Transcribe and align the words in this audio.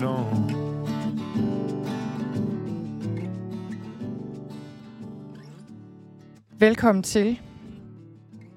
it 0.00 0.06
on 0.06 0.50
Velkommen 6.58 7.02
til. 7.02 7.40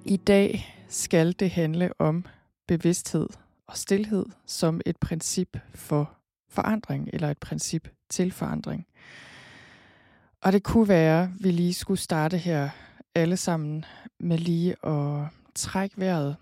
I 0.05 0.17
dag 0.17 0.75
skal 0.89 1.31
det 1.39 1.51
handle 1.51 1.91
om 1.99 2.25
bevidsthed 2.67 3.27
og 3.67 3.77
stillhed 3.77 4.25
som 4.45 4.81
et 4.85 4.97
princip 4.97 5.57
for 5.75 6.13
forandring, 6.49 7.09
eller 7.13 7.29
et 7.29 7.37
princip 7.37 7.87
til 8.09 8.31
forandring. 8.31 8.85
Og 10.41 10.51
det 10.51 10.63
kunne 10.63 10.87
være, 10.87 11.23
at 11.23 11.29
vi 11.39 11.51
lige 11.51 11.73
skulle 11.73 11.99
starte 11.99 12.37
her 12.37 12.69
alle 13.15 13.37
sammen 13.37 13.85
med 14.19 14.37
lige 14.37 14.85
at 14.87 15.27
trække 15.55 15.97
vejret. 15.97 16.35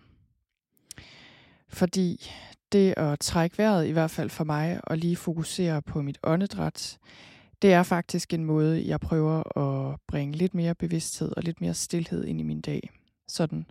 Fordi 1.69 2.31
det 2.71 2.93
at 2.97 3.19
trække 3.19 3.57
vejret, 3.57 3.87
i 3.87 3.91
hvert 3.91 4.11
fald 4.11 4.29
for 4.29 4.43
mig, 4.43 4.79
og 4.83 4.97
lige 4.97 5.15
fokusere 5.15 5.81
på 5.81 6.01
mit 6.01 6.17
åndedræt, 6.23 6.99
det 7.61 7.73
er 7.73 7.83
faktisk 7.83 8.33
en 8.33 8.45
måde, 8.45 8.87
jeg 8.87 8.99
prøver 8.99 9.57
at 9.57 9.99
bringe 10.07 10.37
lidt 10.37 10.53
mere 10.53 10.75
bevidsthed 10.75 11.33
og 11.37 11.43
lidt 11.43 11.61
mere 11.61 11.73
stillhed 11.73 12.25
ind 12.25 12.39
i 12.39 12.43
min 12.43 12.61
dag. 12.61 12.89
Sådan 13.27 13.65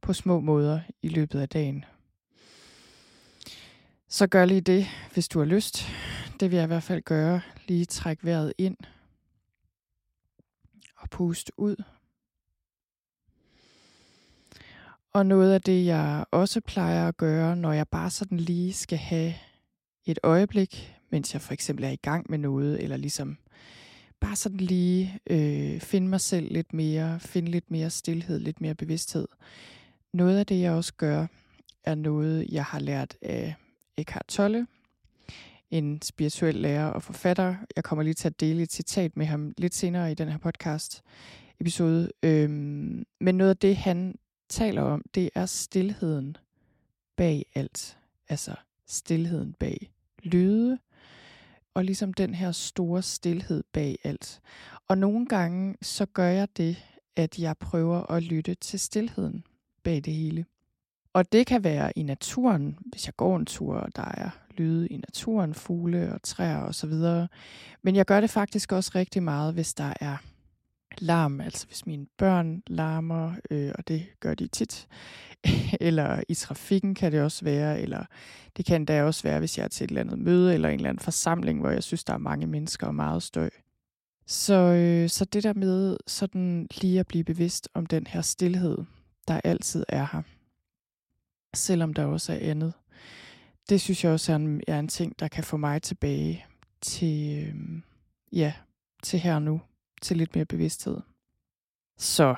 på 0.00 0.12
små 0.12 0.40
måder 0.40 0.80
i 1.02 1.08
løbet 1.08 1.40
af 1.40 1.48
dagen. 1.48 1.84
Så 4.08 4.26
gør 4.26 4.44
lige 4.44 4.60
det, 4.60 4.86
hvis 5.12 5.28
du 5.28 5.38
har 5.38 5.46
lyst. 5.46 5.86
Det 6.40 6.50
vil 6.50 6.56
jeg 6.56 6.64
i 6.64 6.66
hvert 6.66 6.82
fald 6.82 7.02
gøre. 7.02 7.40
Lige 7.68 7.84
træk 7.84 8.18
vejret 8.22 8.52
ind. 8.58 8.76
Og 10.96 11.10
pust 11.10 11.52
ud. 11.56 11.76
Og 15.14 15.26
noget 15.26 15.52
af 15.52 15.62
det, 15.62 15.86
jeg 15.86 16.24
også 16.30 16.60
plejer 16.60 17.08
at 17.08 17.16
gøre, 17.16 17.56
når 17.56 17.72
jeg 17.72 17.88
bare 17.88 18.10
sådan 18.10 18.38
lige 18.38 18.72
skal 18.72 18.98
have 18.98 19.34
et 20.06 20.18
øjeblik, 20.22 20.96
mens 21.10 21.34
jeg 21.34 21.42
for 21.42 21.52
eksempel 21.52 21.84
er 21.84 21.90
i 21.90 21.96
gang 21.96 22.26
med 22.28 22.38
noget, 22.38 22.82
eller 22.82 22.96
ligesom 22.96 23.38
bare 24.20 24.36
sådan 24.36 24.56
lige 24.56 25.18
øh, 25.30 25.80
finde 25.80 26.08
mig 26.08 26.20
selv 26.20 26.52
lidt 26.52 26.72
mere, 26.72 27.20
finde 27.20 27.50
lidt 27.50 27.70
mere 27.70 27.90
stillhed, 27.90 28.38
lidt 28.38 28.60
mere 28.60 28.74
bevidsthed. 28.74 29.28
Noget 30.12 30.38
af 30.38 30.46
det, 30.46 30.60
jeg 30.60 30.72
også 30.72 30.94
gør, 30.94 31.26
er 31.84 31.94
noget, 31.94 32.46
jeg 32.52 32.64
har 32.64 32.78
lært 32.78 33.16
af 33.22 33.54
Eckhart 33.96 34.26
Tolle, 34.28 34.66
en 35.70 36.02
spirituel 36.02 36.54
lærer 36.54 36.86
og 36.86 37.02
forfatter. 37.02 37.56
Jeg 37.76 37.84
kommer 37.84 38.02
lige 38.02 38.14
til 38.14 38.28
at 38.28 38.40
dele 38.40 38.62
et 38.62 38.72
citat 38.72 39.16
med 39.16 39.26
ham 39.26 39.52
lidt 39.58 39.74
senere 39.74 40.12
i 40.12 40.14
den 40.14 40.28
her 40.28 40.38
podcast 40.38 41.02
episode. 41.60 42.10
Øhm, 42.22 43.04
men 43.20 43.34
noget 43.34 43.50
af 43.50 43.56
det, 43.56 43.76
han 43.76 44.14
taler 44.48 44.82
om, 44.82 45.02
det 45.14 45.30
er 45.34 45.46
stillheden 45.46 46.36
bag 47.16 47.46
alt. 47.54 47.98
Altså 48.28 48.54
stillheden 48.86 49.52
bag 49.52 49.90
lyde, 50.22 50.78
og 51.74 51.84
ligesom 51.84 52.14
den 52.14 52.34
her 52.34 52.52
store 52.52 53.02
stillhed 53.02 53.64
bag 53.72 53.98
alt. 54.04 54.40
Og 54.88 54.98
nogle 54.98 55.26
gange 55.26 55.76
så 55.82 56.06
gør 56.06 56.28
jeg 56.28 56.48
det, 56.56 56.76
at 57.16 57.38
jeg 57.38 57.58
prøver 57.58 58.10
at 58.10 58.22
lytte 58.22 58.54
til 58.54 58.80
stillheden 58.80 59.44
bag 59.82 59.96
det 60.04 60.12
hele. 60.12 60.44
Og 61.12 61.32
det 61.32 61.46
kan 61.46 61.64
være 61.64 61.98
i 61.98 62.02
naturen, 62.02 62.78
hvis 62.86 63.06
jeg 63.06 63.16
går 63.16 63.36
en 63.36 63.46
tur, 63.46 63.74
og 63.74 63.96
der 63.96 64.02
er 64.14 64.30
lyde 64.50 64.88
i 64.88 64.96
naturen, 64.96 65.54
fugle 65.54 66.12
og 66.14 66.22
træer 66.22 66.60
osv. 66.60 66.92
Men 67.82 67.96
jeg 67.96 68.06
gør 68.06 68.20
det 68.20 68.30
faktisk 68.30 68.72
også 68.72 68.90
rigtig 68.94 69.22
meget, 69.22 69.54
hvis 69.54 69.74
der 69.74 69.92
er 70.00 70.16
larm, 70.98 71.40
altså 71.40 71.66
hvis 71.66 71.86
mine 71.86 72.06
børn 72.18 72.62
larmer, 72.66 73.34
øh, 73.50 73.72
og 73.74 73.88
det 73.88 74.06
gør 74.20 74.34
de 74.34 74.46
tit, 74.46 74.88
eller 75.80 76.22
i 76.28 76.34
trafikken 76.34 76.94
kan 76.94 77.12
det 77.12 77.22
også 77.22 77.44
være, 77.44 77.80
eller 77.80 78.04
det 78.56 78.64
kan 78.64 78.84
da 78.84 79.02
også 79.02 79.22
være, 79.22 79.38
hvis 79.38 79.58
jeg 79.58 79.64
er 79.64 79.68
til 79.68 79.84
et 79.84 79.88
eller 79.88 80.00
andet 80.00 80.18
møde, 80.18 80.54
eller 80.54 80.68
en 80.68 80.74
eller 80.74 80.88
anden 80.88 81.04
forsamling, 81.04 81.60
hvor 81.60 81.70
jeg 81.70 81.82
synes, 81.82 82.04
der 82.04 82.12
er 82.12 82.18
mange 82.18 82.46
mennesker 82.46 82.86
og 82.86 82.94
meget 82.94 83.22
støj. 83.22 83.50
Så, 84.26 84.54
øh, 84.54 85.08
så 85.08 85.24
det 85.24 85.42
der 85.42 85.52
med 85.52 85.96
sådan 86.06 86.68
lige 86.80 87.00
at 87.00 87.06
blive 87.06 87.24
bevidst 87.24 87.68
om 87.74 87.86
den 87.86 88.06
her 88.06 88.22
stillhed, 88.22 88.78
der 89.28 89.40
altid 89.44 89.84
er 89.88 90.06
her, 90.12 90.22
selvom 91.54 91.94
der 91.94 92.04
også 92.04 92.32
er 92.32 92.50
andet, 92.50 92.72
det 93.68 93.80
synes 93.80 94.04
jeg 94.04 94.12
også 94.12 94.32
er 94.32 94.36
en, 94.36 94.62
er 94.68 94.78
en 94.78 94.88
ting, 94.88 95.18
der 95.18 95.28
kan 95.28 95.44
få 95.44 95.56
mig 95.56 95.82
tilbage 95.82 96.46
til, 96.80 97.44
øh, 97.48 97.54
ja, 98.32 98.52
til 99.02 99.18
her 99.18 99.38
nu 99.38 99.60
til 100.04 100.16
lidt 100.16 100.34
mere 100.34 100.44
bevidsthed. 100.44 101.00
Så 101.98 102.34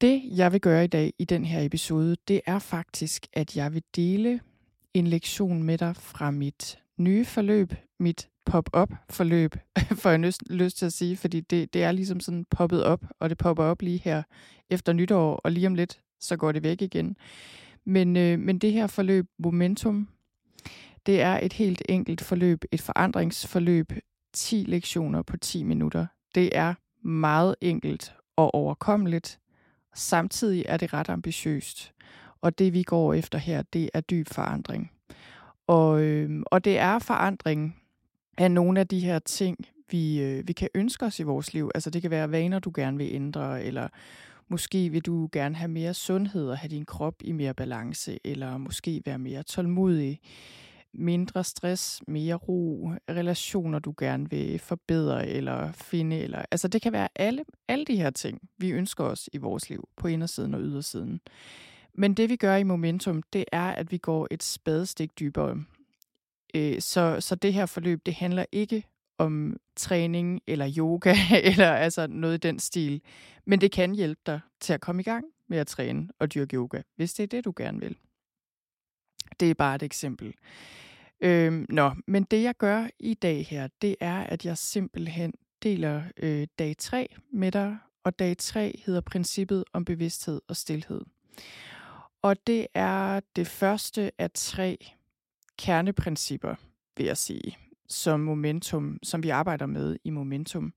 det, 0.00 0.22
jeg 0.24 0.52
vil 0.52 0.60
gøre 0.60 0.84
i 0.84 0.86
dag 0.86 1.12
i 1.18 1.24
den 1.24 1.44
her 1.44 1.64
episode, 1.64 2.16
det 2.28 2.40
er 2.46 2.58
faktisk, 2.58 3.26
at 3.32 3.56
jeg 3.56 3.74
vil 3.74 3.82
dele 3.96 4.40
en 4.94 5.06
lektion 5.06 5.62
med 5.62 5.78
dig 5.78 5.96
fra 5.96 6.30
mit 6.30 6.78
nye 6.96 7.24
forløb, 7.24 7.72
mit 7.98 8.28
pop-up 8.44 8.90
forløb, 9.10 9.56
får 10.00 10.10
jeg 10.10 10.20
lyst, 10.20 10.42
lyst 10.50 10.76
til 10.76 10.86
at 10.86 10.92
sige, 10.92 11.16
fordi 11.16 11.40
det, 11.40 11.74
det 11.74 11.82
er 11.82 11.92
ligesom 11.92 12.20
sådan 12.20 12.46
poppet 12.50 12.84
op, 12.84 13.04
og 13.18 13.30
det 13.30 13.38
popper 13.38 13.64
op 13.64 13.82
lige 13.82 13.98
her 13.98 14.22
efter 14.70 14.92
nytår, 14.92 15.34
og 15.34 15.52
lige 15.52 15.66
om 15.66 15.74
lidt, 15.74 16.00
så 16.20 16.36
går 16.36 16.52
det 16.52 16.62
væk 16.62 16.82
igen. 16.82 17.16
Men, 17.84 18.16
øh, 18.16 18.38
men 18.38 18.58
det 18.58 18.72
her 18.72 18.86
forløb, 18.86 19.26
Momentum, 19.38 20.08
det 21.06 21.20
er 21.20 21.40
et 21.42 21.52
helt 21.52 21.82
enkelt 21.88 22.20
forløb, 22.20 22.64
et 22.72 22.80
forandringsforløb, 22.80 23.92
10 24.32 24.64
lektioner 24.68 25.22
på 25.22 25.36
10 25.36 25.62
minutter. 25.62 26.06
Det 26.34 26.56
er 26.56 26.74
meget 27.08 27.54
enkelt 27.60 28.14
og 28.36 28.54
overkommeligt. 28.54 29.38
Samtidig 29.94 30.64
er 30.68 30.76
det 30.76 30.92
ret 30.92 31.08
ambitiøst. 31.08 31.92
Og 32.40 32.58
det 32.58 32.72
vi 32.72 32.82
går 32.82 33.14
efter 33.14 33.38
her, 33.38 33.62
det 33.62 33.90
er 33.94 34.00
dyb 34.00 34.28
forandring. 34.28 34.90
Og, 35.66 36.02
øh, 36.02 36.42
og 36.46 36.64
det 36.64 36.78
er 36.78 36.98
forandring 36.98 37.76
af 38.38 38.50
nogle 38.50 38.80
af 38.80 38.88
de 38.88 39.00
her 39.00 39.18
ting, 39.18 39.56
vi, 39.90 40.22
øh, 40.22 40.48
vi 40.48 40.52
kan 40.52 40.68
ønske 40.74 41.06
os 41.06 41.20
i 41.20 41.22
vores 41.22 41.54
liv. 41.54 41.70
Altså 41.74 41.90
det 41.90 42.02
kan 42.02 42.10
være 42.10 42.30
vaner, 42.30 42.58
du 42.58 42.72
gerne 42.74 42.96
vil 42.96 43.08
ændre, 43.12 43.64
eller 43.64 43.88
måske 44.48 44.88
vil 44.88 45.00
du 45.02 45.28
gerne 45.32 45.54
have 45.54 45.68
mere 45.68 45.94
sundhed 45.94 46.48
og 46.48 46.58
have 46.58 46.68
din 46.68 46.84
krop 46.84 47.14
i 47.20 47.32
mere 47.32 47.54
balance, 47.54 48.18
eller 48.24 48.58
måske 48.58 49.02
være 49.06 49.18
mere 49.18 49.42
tålmodig 49.42 50.20
mindre 50.94 51.44
stress, 51.44 52.02
mere 52.08 52.34
ro, 52.34 52.92
relationer, 53.10 53.78
du 53.78 53.94
gerne 53.98 54.30
vil 54.30 54.58
forbedre 54.58 55.28
eller 55.28 55.72
finde. 55.72 56.18
Eller, 56.18 56.44
altså 56.50 56.68
det 56.68 56.82
kan 56.82 56.92
være 56.92 57.08
alle, 57.14 57.44
alle 57.68 57.84
de 57.84 57.96
her 57.96 58.10
ting, 58.10 58.40
vi 58.58 58.70
ønsker 58.70 59.04
os 59.04 59.28
i 59.32 59.38
vores 59.38 59.70
liv, 59.70 59.88
på 59.96 60.08
indersiden 60.08 60.54
og 60.54 60.60
ydersiden. 60.60 61.20
Men 61.94 62.14
det 62.14 62.28
vi 62.28 62.36
gør 62.36 62.56
i 62.56 62.62
Momentum, 62.62 63.22
det 63.22 63.44
er, 63.52 63.70
at 63.70 63.92
vi 63.92 63.98
går 63.98 64.28
et 64.30 64.42
spadestik 64.42 65.18
dybere. 65.20 65.64
Øh, 66.54 66.80
så, 66.80 67.16
så 67.20 67.34
det 67.34 67.52
her 67.52 67.66
forløb, 67.66 68.06
det 68.06 68.14
handler 68.14 68.44
ikke 68.52 68.84
om 69.18 69.56
træning 69.76 70.40
eller 70.46 70.72
yoga 70.78 71.14
eller 71.50 71.72
altså 71.72 72.06
noget 72.06 72.34
i 72.34 72.48
den 72.48 72.58
stil. 72.58 73.02
Men 73.46 73.60
det 73.60 73.72
kan 73.72 73.94
hjælpe 73.94 74.20
dig 74.26 74.40
til 74.60 74.72
at 74.72 74.80
komme 74.80 75.00
i 75.00 75.04
gang 75.04 75.24
med 75.48 75.58
at 75.58 75.66
træne 75.66 76.08
og 76.18 76.34
dyrke 76.34 76.56
yoga, 76.56 76.82
hvis 76.96 77.14
det 77.14 77.22
er 77.22 77.26
det, 77.26 77.44
du 77.44 77.52
gerne 77.56 77.80
vil. 77.80 77.96
Det 79.40 79.50
er 79.50 79.54
bare 79.54 79.74
et 79.74 79.82
eksempel. 79.82 80.34
Øhm, 81.20 81.66
nå, 81.68 81.90
men 82.06 82.22
det 82.22 82.42
jeg 82.42 82.54
gør 82.56 82.86
i 82.98 83.14
dag 83.14 83.46
her, 83.46 83.68
det 83.82 83.96
er, 84.00 84.16
at 84.20 84.44
jeg 84.44 84.58
simpelthen 84.58 85.32
deler 85.62 86.02
øh, 86.16 86.46
dag 86.58 86.76
3 86.78 87.08
med 87.32 87.52
dig, 87.52 87.78
og 88.04 88.18
dag 88.18 88.36
3 88.38 88.80
hedder 88.86 89.00
princippet 89.00 89.64
om 89.72 89.84
bevidsthed 89.84 90.40
og 90.48 90.56
stillhed. 90.56 91.00
Og 92.22 92.46
det 92.46 92.66
er 92.74 93.20
det 93.36 93.46
første 93.46 94.10
af 94.18 94.30
tre 94.34 94.78
kerneprincipper, 95.58 96.54
vil 96.96 97.06
jeg 97.06 97.16
sige, 97.16 97.58
som 97.88 98.20
momentum, 98.20 98.98
som 99.02 99.22
vi 99.22 99.28
arbejder 99.28 99.66
med 99.66 99.96
i 100.04 100.10
momentum. 100.10 100.72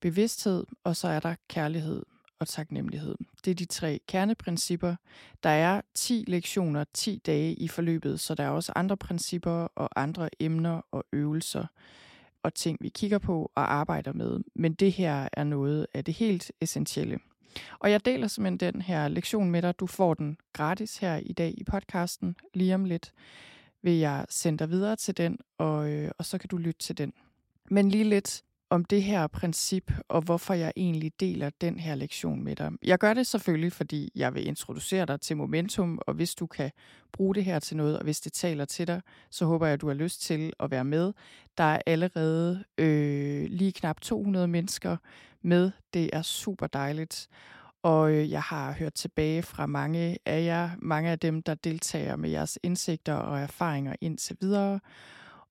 Bevidsthed, 0.00 0.64
og 0.84 0.96
så 0.96 1.08
er 1.08 1.20
der 1.20 1.34
kærlighed 1.48 2.02
og 2.42 2.48
taknemmelighed. 2.48 3.14
Det 3.44 3.50
er 3.50 3.54
de 3.54 3.64
tre 3.64 4.00
kerneprincipper. 4.08 4.96
Der 5.42 5.50
er 5.50 5.80
10 5.94 6.24
lektioner, 6.28 6.84
10 6.94 7.22
dage 7.26 7.54
i 7.54 7.68
forløbet, 7.68 8.20
så 8.20 8.34
der 8.34 8.44
er 8.44 8.48
også 8.48 8.72
andre 8.76 8.96
principper 8.96 9.68
og 9.74 10.00
andre 10.00 10.28
emner 10.40 10.80
og 10.90 11.04
øvelser 11.12 11.66
og 12.42 12.54
ting, 12.54 12.78
vi 12.80 12.88
kigger 12.88 13.18
på 13.18 13.52
og 13.54 13.72
arbejder 13.72 14.12
med. 14.12 14.40
Men 14.54 14.74
det 14.74 14.92
her 14.92 15.28
er 15.32 15.44
noget 15.44 15.86
af 15.94 16.04
det 16.04 16.14
helt 16.14 16.52
essentielle. 16.60 17.18
Og 17.78 17.90
jeg 17.90 18.04
deler 18.04 18.28
simpelthen 18.28 18.74
den 18.74 18.82
her 18.82 19.08
lektion 19.08 19.50
med 19.50 19.62
dig. 19.62 19.80
Du 19.80 19.86
får 19.86 20.14
den 20.14 20.36
gratis 20.52 20.96
her 20.96 21.16
i 21.16 21.32
dag 21.32 21.54
i 21.58 21.64
podcasten 21.64 22.36
lige 22.54 22.74
om 22.74 22.84
lidt. 22.84 23.12
vil 23.84 23.98
jeg 23.98 24.26
sende 24.28 24.58
dig 24.58 24.70
videre 24.70 24.96
til 24.96 25.16
den, 25.16 25.38
og, 25.58 25.90
øh, 25.90 26.10
og 26.18 26.24
så 26.24 26.38
kan 26.38 26.48
du 26.48 26.56
lytte 26.56 26.80
til 26.80 26.98
den. 26.98 27.12
Men 27.70 27.88
lige 27.88 28.04
lidt 28.04 28.42
om 28.72 28.84
det 28.84 29.02
her 29.02 29.26
princip, 29.26 29.92
og 30.08 30.22
hvorfor 30.22 30.54
jeg 30.54 30.72
egentlig 30.76 31.12
deler 31.20 31.50
den 31.60 31.78
her 31.78 31.94
lektion 31.94 32.44
med 32.44 32.56
dig. 32.56 32.72
Jeg 32.82 32.98
gør 32.98 33.14
det 33.14 33.26
selvfølgelig, 33.26 33.72
fordi 33.72 34.10
jeg 34.14 34.34
vil 34.34 34.46
introducere 34.46 35.06
dig 35.06 35.20
til 35.20 35.36
momentum, 35.36 35.98
og 36.06 36.14
hvis 36.14 36.34
du 36.34 36.46
kan 36.46 36.70
bruge 37.12 37.34
det 37.34 37.44
her 37.44 37.58
til 37.58 37.76
noget, 37.76 37.98
og 37.98 38.04
hvis 38.04 38.20
det 38.20 38.32
taler 38.32 38.64
til 38.64 38.86
dig, 38.86 39.00
så 39.30 39.44
håber 39.44 39.66
jeg, 39.66 39.74
at 39.74 39.80
du 39.80 39.86
har 39.86 39.94
lyst 39.94 40.22
til 40.22 40.52
at 40.60 40.70
være 40.70 40.84
med. 40.84 41.12
Der 41.58 41.64
er 41.64 41.80
allerede 41.86 42.64
øh, 42.78 43.46
lige 43.50 43.72
knap 43.72 44.00
200 44.00 44.48
mennesker 44.48 44.96
med. 45.42 45.70
Det 45.94 46.10
er 46.12 46.22
super 46.22 46.66
dejligt. 46.66 47.28
Og 47.82 48.12
øh, 48.12 48.30
jeg 48.30 48.42
har 48.42 48.72
hørt 48.72 48.94
tilbage 48.94 49.42
fra 49.42 49.66
mange 49.66 50.18
af 50.26 50.44
jer, 50.44 50.70
mange 50.78 51.10
af 51.10 51.18
dem, 51.18 51.42
der 51.42 51.54
deltager 51.54 52.16
med 52.16 52.30
jeres 52.30 52.58
indsigter 52.62 53.14
og 53.14 53.40
erfaringer 53.40 53.94
indtil 54.00 54.36
videre. 54.40 54.80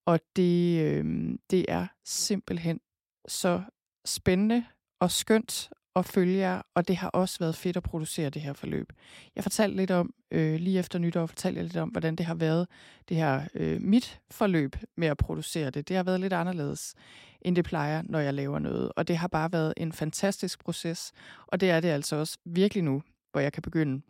Og 0.06 0.20
det, 0.36 0.82
øh, 0.82 1.36
det 1.52 1.66
er 1.68 1.88
simpelthen 2.04 2.80
så 3.28 3.62
spændende 4.06 4.66
og 5.00 5.12
skønt 5.12 5.70
at 5.96 6.06
følge 6.06 6.38
jer, 6.38 6.62
og 6.76 6.88
det 6.88 6.98
har 6.98 7.10
også 7.10 7.40
været 7.40 7.56
fedt 7.56 7.78
at 7.78 7.84
producere 7.84 8.30
det 8.30 8.42
her 8.42 8.54
forløb. 8.54 8.94
Jeg 9.36 9.44
fortalte 9.44 9.78
lidt 9.78 9.92
om, 9.92 10.14
øh, 10.32 10.60
lige 10.60 10.80
efter 10.80 11.00
nytår, 11.00 11.26
fortalte 11.26 11.58
jeg 11.58 11.64
lidt 11.64 11.78
om, 11.78 11.90
hvordan 11.90 12.16
det 12.16 12.26
har 12.26 12.36
været, 12.36 12.68
det 13.10 13.18
her 13.18 13.42
øh, 13.54 13.82
mit 13.82 14.20
forløb 14.32 14.76
med 14.98 15.08
at 15.08 15.18
producere 15.18 15.70
det. 15.70 15.88
Det 15.88 15.96
har 15.96 16.04
været 16.04 16.20
lidt 16.20 16.34
anderledes, 16.34 16.96
end 17.42 17.56
det 17.56 17.66
plejer, 17.66 18.04
når 18.06 18.20
jeg 18.20 18.34
laver 18.34 18.60
noget. 18.60 18.92
Og 18.96 19.08
det 19.08 19.18
har 19.18 19.28
bare 19.28 19.52
været 19.52 19.74
en 19.78 19.92
fantastisk 19.92 20.64
proces, 20.64 21.12
og 21.48 21.60
det 21.62 21.70
er 21.70 21.80
det 21.80 21.90
altså 21.90 22.16
også 22.16 22.38
virkelig 22.46 22.84
nu, 22.84 23.04
hvor 23.32 23.42
jeg 23.42 23.54
kan 23.54 23.62
begynde 23.62 24.02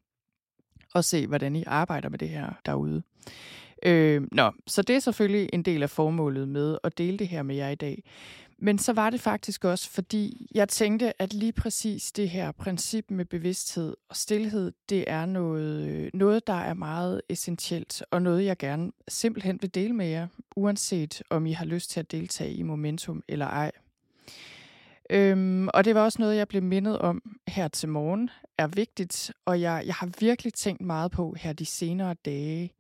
at 0.95 1.05
se, 1.05 1.27
hvordan 1.27 1.55
I 1.55 1.63
arbejder 1.67 2.09
med 2.09 2.19
det 2.19 2.29
her 2.29 2.53
derude. 2.65 3.03
Øh, 3.85 4.21
nå, 4.31 4.51
så 4.67 4.81
det 4.81 4.95
er 4.95 4.99
selvfølgelig 4.99 5.49
en 5.53 5.63
del 5.63 5.83
af 5.83 5.89
formålet 5.89 6.47
med 6.47 6.77
at 6.83 6.97
dele 6.97 7.17
det 7.17 7.27
her 7.27 7.43
med 7.43 7.55
jer 7.55 7.69
i 7.69 7.75
dag. 7.75 8.03
Men 8.63 8.77
så 8.77 8.93
var 8.93 9.09
det 9.09 9.21
faktisk 9.21 9.65
også, 9.65 9.89
fordi 9.89 10.47
jeg 10.55 10.69
tænkte, 10.69 11.21
at 11.21 11.33
lige 11.33 11.51
præcis 11.51 12.11
det 12.11 12.29
her 12.29 12.51
princip 12.51 13.11
med 13.11 13.25
bevidsthed 13.25 13.95
og 14.09 14.15
stillhed, 14.15 14.71
det 14.89 15.03
er 15.07 15.25
noget, 15.25 16.09
noget, 16.13 16.47
der 16.47 16.53
er 16.53 16.73
meget 16.73 17.21
essentielt, 17.29 18.03
og 18.11 18.21
noget, 18.21 18.45
jeg 18.45 18.57
gerne 18.57 18.91
simpelthen 19.07 19.57
vil 19.61 19.75
dele 19.75 19.93
med 19.93 20.07
jer, 20.07 20.27
uanset 20.55 21.23
om 21.29 21.45
I 21.45 21.51
har 21.51 21.65
lyst 21.65 21.89
til 21.89 21.99
at 21.99 22.11
deltage 22.11 22.53
i 22.53 22.63
momentum 22.63 23.23
eller 23.27 23.45
ej. 23.45 23.71
Øhm, 25.09 25.67
og 25.73 25.85
det 25.85 25.95
var 25.95 26.01
også 26.01 26.21
noget, 26.21 26.37
jeg 26.37 26.47
blev 26.47 26.63
mindet 26.63 26.99
om 26.99 27.37
her 27.47 27.67
til 27.67 27.89
morgen, 27.89 28.29
er 28.57 28.67
vigtigt, 28.67 29.31
og 29.45 29.61
jeg, 29.61 29.83
jeg 29.85 29.95
har 29.95 30.09
virkelig 30.19 30.53
tænkt 30.53 30.81
meget 30.81 31.11
på 31.11 31.35
her 31.39 31.53
de 31.53 31.65
senere 31.65 32.13
dage, 32.13 32.73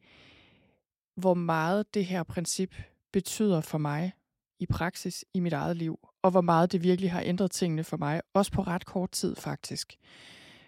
hvor 1.15 1.33
meget 1.33 1.93
det 1.93 2.05
her 2.05 2.23
princip 2.23 2.75
betyder 3.11 3.61
for 3.61 3.77
mig 3.77 4.13
i 4.61 4.65
praksis 4.65 5.25
i 5.33 5.39
mit 5.39 5.53
eget 5.53 5.77
liv, 5.77 5.99
og 6.21 6.31
hvor 6.31 6.41
meget 6.41 6.71
det 6.71 6.83
virkelig 6.83 7.11
har 7.11 7.21
ændret 7.25 7.51
tingene 7.51 7.83
for 7.83 7.97
mig, 7.97 8.21
også 8.33 8.51
på 8.51 8.61
ret 8.61 8.85
kort 8.85 9.11
tid 9.11 9.35
faktisk, 9.35 9.95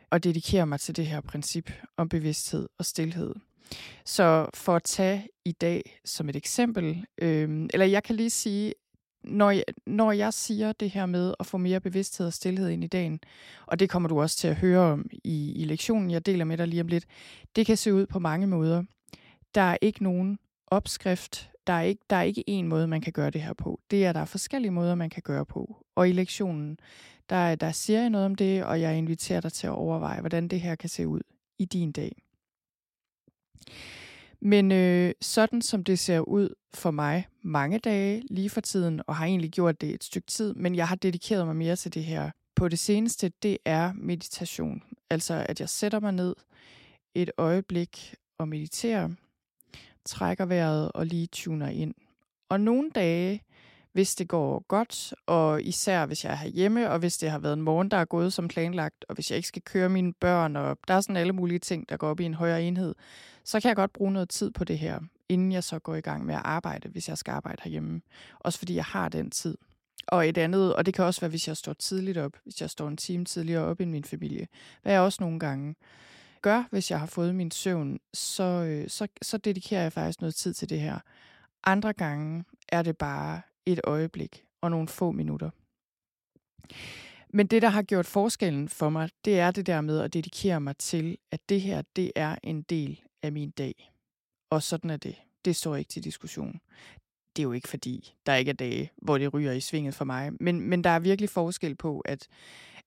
og 0.09 0.23
dedikere 0.23 0.67
mig 0.67 0.79
til 0.79 0.95
det 0.95 1.07
her 1.07 1.21
princip 1.21 1.71
om 1.97 2.09
bevidsthed 2.09 2.69
og 2.77 2.85
stillhed. 2.85 3.35
Så 4.05 4.49
for 4.53 4.75
at 4.75 4.83
tage 4.83 5.27
i 5.45 5.51
dag 5.51 5.99
som 6.05 6.29
et 6.29 6.35
eksempel, 6.35 7.05
øh, 7.17 7.67
eller 7.73 7.85
jeg 7.85 8.03
kan 8.03 8.15
lige 8.15 8.29
sige, 8.29 8.73
når 9.23 9.51
jeg, 9.51 9.63
når 9.87 10.11
jeg 10.11 10.33
siger 10.33 10.71
det 10.71 10.89
her 10.89 11.05
med 11.05 11.33
at 11.39 11.45
få 11.45 11.57
mere 11.57 11.79
bevidsthed 11.79 12.27
og 12.27 12.33
stillhed 12.33 12.69
ind 12.69 12.83
i 12.83 12.87
dagen, 12.87 13.19
og 13.65 13.79
det 13.79 13.89
kommer 13.89 14.09
du 14.09 14.21
også 14.21 14.37
til 14.37 14.47
at 14.47 14.55
høre 14.55 14.79
om 14.79 15.09
i, 15.23 15.53
i 15.55 15.63
lektionen, 15.63 16.11
jeg 16.11 16.25
deler 16.25 16.45
med 16.45 16.57
dig 16.57 16.67
lige 16.67 16.81
om 16.81 16.87
lidt, 16.87 17.05
det 17.55 17.65
kan 17.65 17.77
se 17.77 17.93
ud 17.93 18.05
på 18.05 18.19
mange 18.19 18.47
måder. 18.47 18.83
Der 19.55 19.61
er 19.61 19.77
ikke 19.81 20.03
nogen 20.03 20.39
opskrift, 20.67 21.49
der 21.68 21.74
er, 21.74 21.81
ikke, 21.81 22.01
der 22.10 22.15
er 22.15 22.21
ikke 22.21 22.44
én 22.50 22.63
måde, 22.63 22.88
man 22.88 23.01
kan 23.01 23.13
gøre 23.13 23.30
det 23.30 23.42
her 23.42 23.54
på. 23.54 23.80
Det 23.92 24.06
er 24.06 24.13
der 24.13 24.19
er 24.19 24.25
forskellige 24.25 24.71
måder, 24.71 24.95
man 24.95 25.10
kan 25.10 25.24
gøre 25.24 25.45
på. 25.45 25.86
Og 25.95 26.10
i 26.10 26.12
lektionen, 26.12 26.77
der, 27.30 27.56
der 27.56 27.71
siger 27.71 28.00
jeg 28.00 28.10
noget 28.10 28.25
om 28.25 28.36
det, 28.36 28.63
og 28.63 28.81
jeg 28.81 28.98
inviterer 28.98 29.42
dig 29.42 29.54
til 29.54 29.68
at 29.68 29.74
overveje, 29.74 30.19
hvordan 30.19 30.48
det 30.48 30.62
her 30.62 30.75
kan 30.75 30.89
se 30.89 31.07
ud 31.07 31.21
i 31.60 31.65
din 31.65 31.92
dag. 31.92 32.24
Men 34.39 34.71
øh, 34.71 35.13
sådan 35.21 35.62
som 35.62 35.83
det 35.83 36.00
ser 36.00 36.19
ud 36.19 36.50
for 36.74 36.92
mig 36.92 37.27
mange 37.42 37.80
dage 37.80 38.24
lige 38.30 38.50
for 38.50 38.62
tiden, 38.62 39.01
og 39.07 39.15
har 39.15 39.25
egentlig 39.25 39.51
gjort 39.51 39.81
det 39.81 39.89
et 39.89 40.04
stykke 40.04 40.27
tid, 40.27 40.54
men 40.54 40.75
jeg 40.75 40.88
har 40.88 40.95
dedikeret 40.95 41.45
mig 41.45 41.56
mere 41.56 41.75
til 41.75 41.94
det 41.94 42.04
her 42.04 42.31
på 42.56 42.68
det 42.68 42.80
seneste, 42.80 43.31
det 43.44 43.57
er 43.65 43.94
meditation. 43.94 44.83
Altså 45.10 45.45
at 45.50 45.60
jeg 45.60 45.69
sætter 45.69 46.00
mig 46.00 46.12
ned 46.12 46.36
et 47.15 47.31
øjeblik 47.38 48.15
og 48.38 48.48
mediterer, 48.48 49.10
trækker 50.05 50.45
vejret 50.45 50.91
og 50.91 51.05
lige 51.05 51.27
tuner 51.27 51.67
ind. 51.67 51.94
Og 52.50 52.59
nogle 52.59 52.89
dage, 52.95 53.44
hvis 53.94 54.15
det 54.15 54.27
går 54.27 54.65
godt, 54.67 55.13
og 55.25 55.63
især 55.63 56.05
hvis 56.05 56.25
jeg 56.25 56.33
er 56.33 56.47
hjemme, 56.47 56.89
og 56.89 57.00
hvis 57.00 57.17
det 57.17 57.31
har 57.31 57.39
været 57.39 57.53
en 57.53 57.61
morgen, 57.61 57.91
der 57.91 57.97
er 57.97 58.05
gået 58.05 58.33
som 58.33 58.47
planlagt, 58.47 59.05
og 59.09 59.15
hvis 59.15 59.31
jeg 59.31 59.38
ikke 59.38 59.47
skal 59.47 59.61
køre 59.61 59.89
mine 59.89 60.13
børn, 60.13 60.55
og 60.55 60.77
der 60.88 60.94
er 60.94 61.01
sådan 61.01 61.17
alle 61.17 61.33
mulige 61.33 61.59
ting, 61.59 61.89
der 61.89 61.97
går 61.97 62.09
op 62.09 62.19
i 62.19 62.23
en 62.23 62.33
højere 62.33 62.63
enhed, 62.63 62.95
så 63.44 63.59
kan 63.59 63.67
jeg 63.67 63.75
godt 63.75 63.94
bruge 63.94 64.11
noget 64.11 64.29
tid 64.29 64.51
på 64.51 64.63
det 64.63 64.79
her, 64.79 65.00
inden 65.29 65.51
jeg 65.51 65.63
så 65.63 65.79
går 65.79 65.95
i 65.95 66.01
gang 66.01 66.25
med 66.25 66.35
at 66.35 66.41
arbejde, 66.44 66.89
hvis 66.89 67.09
jeg 67.09 67.17
skal 67.17 67.31
arbejde 67.31 67.61
herhjemme. 67.63 68.01
Også 68.39 68.59
fordi 68.59 68.75
jeg 68.75 68.85
har 68.85 69.09
den 69.09 69.31
tid. 69.31 69.57
Og 70.07 70.29
et 70.29 70.38
andet, 70.38 70.75
og 70.75 70.85
det 70.85 70.94
kan 70.94 71.05
også 71.05 71.21
være, 71.21 71.29
hvis 71.29 71.47
jeg 71.47 71.57
står 71.57 71.73
tidligt 71.73 72.17
op, 72.17 72.31
hvis 72.44 72.61
jeg 72.61 72.69
står 72.69 72.88
en 72.88 72.97
time 72.97 73.25
tidligere 73.25 73.63
op 73.63 73.79
end 73.79 73.91
min 73.91 74.03
familie, 74.03 74.47
hvad 74.81 74.94
jeg 74.94 75.01
også 75.01 75.23
nogle 75.23 75.39
gange 75.39 75.75
gør, 76.43 76.63
hvis 76.71 76.91
jeg 76.91 76.99
har 76.99 77.05
fået 77.05 77.35
min 77.35 77.51
søvn, 77.51 77.99
så, 78.13 78.43
øh, 78.43 78.89
så, 78.89 79.07
så 79.21 79.37
dedikerer 79.37 79.81
jeg 79.81 79.93
faktisk 79.93 80.21
noget 80.21 80.35
tid 80.35 80.53
til 80.53 80.69
det 80.69 80.79
her. 80.79 80.99
Andre 81.63 81.93
gange 81.93 82.43
er 82.69 82.81
det 82.81 82.97
bare 82.97 83.41
et 83.65 83.81
øjeblik 83.83 84.43
og 84.61 84.71
nogle 84.71 84.87
få 84.87 85.11
minutter. 85.11 85.49
Men 87.29 87.47
det, 87.47 87.61
der 87.61 87.69
har 87.69 87.81
gjort 87.81 88.05
forskellen 88.05 88.69
for 88.69 88.89
mig, 88.89 89.09
det 89.25 89.39
er 89.39 89.51
det 89.51 89.67
der 89.67 89.81
med 89.81 89.99
at 89.99 90.13
dedikere 90.13 90.61
mig 90.61 90.77
til, 90.77 91.17
at 91.31 91.39
det 91.49 91.61
her, 91.61 91.81
det 91.95 92.11
er 92.15 92.35
en 92.43 92.61
del 92.61 93.01
af 93.21 93.31
min 93.31 93.51
dag. 93.51 93.91
Og 94.49 94.63
sådan 94.63 94.89
er 94.89 94.97
det. 94.97 95.15
Det 95.45 95.55
står 95.55 95.75
ikke 95.75 95.89
til 95.89 96.03
diskussion. 96.03 96.59
Det 97.35 97.41
er 97.41 97.43
jo 97.43 97.51
ikke 97.51 97.67
fordi, 97.67 98.13
der 98.25 98.35
ikke 98.35 98.49
er 98.49 98.55
dage, 98.55 98.91
hvor 99.01 99.17
det 99.17 99.33
ryger 99.33 99.51
i 99.51 99.59
svinget 99.61 99.95
for 99.95 100.05
mig. 100.05 100.31
Men, 100.39 100.61
men 100.61 100.83
der 100.83 100.89
er 100.89 100.99
virkelig 100.99 101.29
forskel 101.29 101.75
på, 101.75 101.99
at 101.99 102.27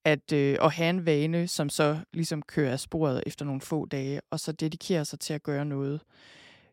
at, 0.06 0.32
øh, 0.32 0.58
at 0.62 0.72
have 0.72 0.90
en 0.90 1.06
vane, 1.06 1.48
som 1.48 1.68
så 1.68 1.98
ligesom 2.12 2.42
kører 2.42 2.72
af 2.72 2.80
sporet 2.80 3.22
efter 3.26 3.44
nogle 3.44 3.60
få 3.60 3.86
dage, 3.86 4.20
og 4.30 4.40
så 4.40 4.52
dedikerer 4.52 5.04
sig 5.04 5.20
til 5.20 5.34
at 5.34 5.42
gøre 5.42 5.64
noget, 5.64 6.00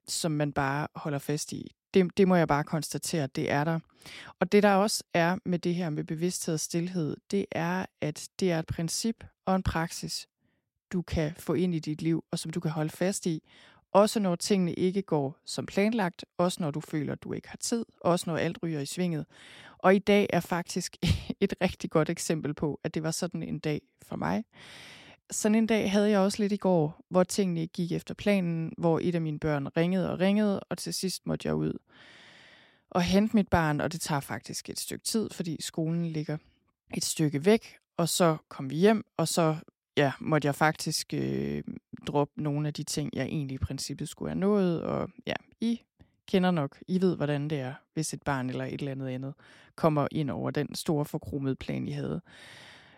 som 0.08 0.32
man 0.32 0.54
bare 0.54 0.88
holder 0.96 1.20
fast 1.20 1.52
i. 1.54 1.76
Det, 1.94 2.18
det 2.18 2.28
må 2.28 2.36
jeg 2.36 2.48
bare 2.48 2.64
konstatere, 2.64 3.28
det 3.28 3.52
er 3.52 3.64
der. 3.64 3.80
Og 4.40 4.52
det 4.52 4.64
der 4.64 4.74
også 4.74 5.04
er 5.14 5.38
med 5.46 5.60
det 5.60 5.76
her 5.76 5.90
med 5.90 6.04
bevidsthed 6.04 6.54
og 6.54 6.60
stillhed, 6.60 7.18
det 7.32 7.46
er, 7.52 7.86
at 8.02 8.30
det 8.40 8.52
er 8.52 8.60
et 8.60 8.68
princip 8.68 9.24
og 9.46 9.56
en 9.56 9.64
praksis, 9.64 10.28
du 10.92 11.02
kan 11.02 11.34
få 11.38 11.54
ind 11.54 11.76
i 11.76 11.80
dit 11.80 12.02
liv, 12.02 12.24
og 12.32 12.40
som 12.40 12.52
du 12.52 12.60
kan 12.60 12.72
holde 12.72 12.90
fast 12.90 13.26
i, 13.26 13.44
også 13.94 14.20
når 14.20 14.36
tingene 14.36 14.74
ikke 14.74 15.02
går 15.02 15.38
som 15.46 15.66
planlagt, 15.66 16.26
også 16.38 16.58
når 16.62 16.72
du 16.72 16.80
føler, 16.80 17.14
at 17.14 17.24
du 17.24 17.34
ikke 17.34 17.50
har 17.50 17.58
tid, 17.58 17.86
også 18.02 18.30
når 18.30 18.38
alt 18.38 18.58
ryger 18.64 18.80
i 18.80 18.86
svinget. 18.86 19.26
Og 19.78 19.96
i 19.96 20.00
dag 20.00 20.30
er 20.30 20.40
faktisk 20.40 20.98
et 21.42 21.54
rigtig 21.62 21.90
godt 21.90 22.10
eksempel 22.10 22.54
på, 22.54 22.80
at 22.84 22.94
det 22.94 23.04
var 23.04 23.12
sådan 23.12 23.44
en 23.44 23.60
dag 23.60 23.82
for 24.02 24.16
mig. 24.16 24.44
Sådan 25.32 25.56
en 25.56 25.68
dag 25.68 25.92
havde 25.92 26.10
jeg 26.10 26.20
også 26.20 26.44
lidt 26.44 26.52
i 26.52 26.58
går, 26.58 27.02
hvor 27.10 27.24
tingene 27.24 27.62
ikke 27.62 27.74
gik 27.74 27.92
efter 27.92 28.14
planen, 28.14 28.74
hvor 28.78 29.00
et 29.04 29.16
af 29.16 29.22
mine 29.22 29.40
børn 29.40 29.68
ringede 29.68 30.12
og 30.12 30.20
ringede, 30.20 30.60
og 30.60 30.78
til 30.78 30.94
sidst 30.94 31.26
måtte 31.26 31.48
jeg 31.48 31.56
ud 31.56 31.74
og 32.94 33.02
hente 33.02 33.36
mit 33.36 33.48
barn, 33.48 33.82
og 33.82 33.92
det 33.92 34.02
tager 34.02 34.20
faktisk 34.22 34.70
et 34.70 34.80
stykke 34.80 35.04
tid, 35.04 35.30
fordi 35.30 35.58
skolen 35.62 36.06
ligger 36.06 36.38
et 36.94 37.06
stykke 37.06 37.46
væk, 37.46 37.78
og 37.98 38.10
så 38.10 38.38
kom 38.50 38.70
vi 38.70 38.76
hjem, 38.76 39.06
og 39.18 39.28
så 39.28 39.56
ja, 39.98 40.12
måtte 40.20 40.46
jeg 40.46 40.56
faktisk 40.56 41.14
øh, 41.14 41.64
droppe 42.08 42.42
nogle 42.44 42.68
af 42.68 42.74
de 42.74 42.84
ting, 42.84 43.10
jeg 43.14 43.26
egentlig 43.26 43.56
i 43.56 43.58
princippet 43.58 44.10
skulle 44.10 44.30
have 44.30 44.40
nået, 44.40 44.82
og 44.82 45.10
ja, 45.28 45.34
I 45.62 45.82
kender 46.28 46.52
nok, 46.52 46.78
I 46.88 47.02
ved, 47.02 47.16
hvordan 47.16 47.48
det 47.50 47.60
er, 47.60 47.74
hvis 47.94 48.14
et 48.14 48.24
barn 48.24 48.50
eller 48.50 48.66
et 48.66 48.74
eller 48.74 48.92
andet 48.92 49.08
andet 49.08 49.34
kommer 49.76 50.08
ind 50.12 50.30
over 50.30 50.52
den 50.52 50.76
store 50.76 51.06
forkromede 51.06 51.56
plan, 51.56 51.88
I 51.88 51.92
havde. 51.92 52.22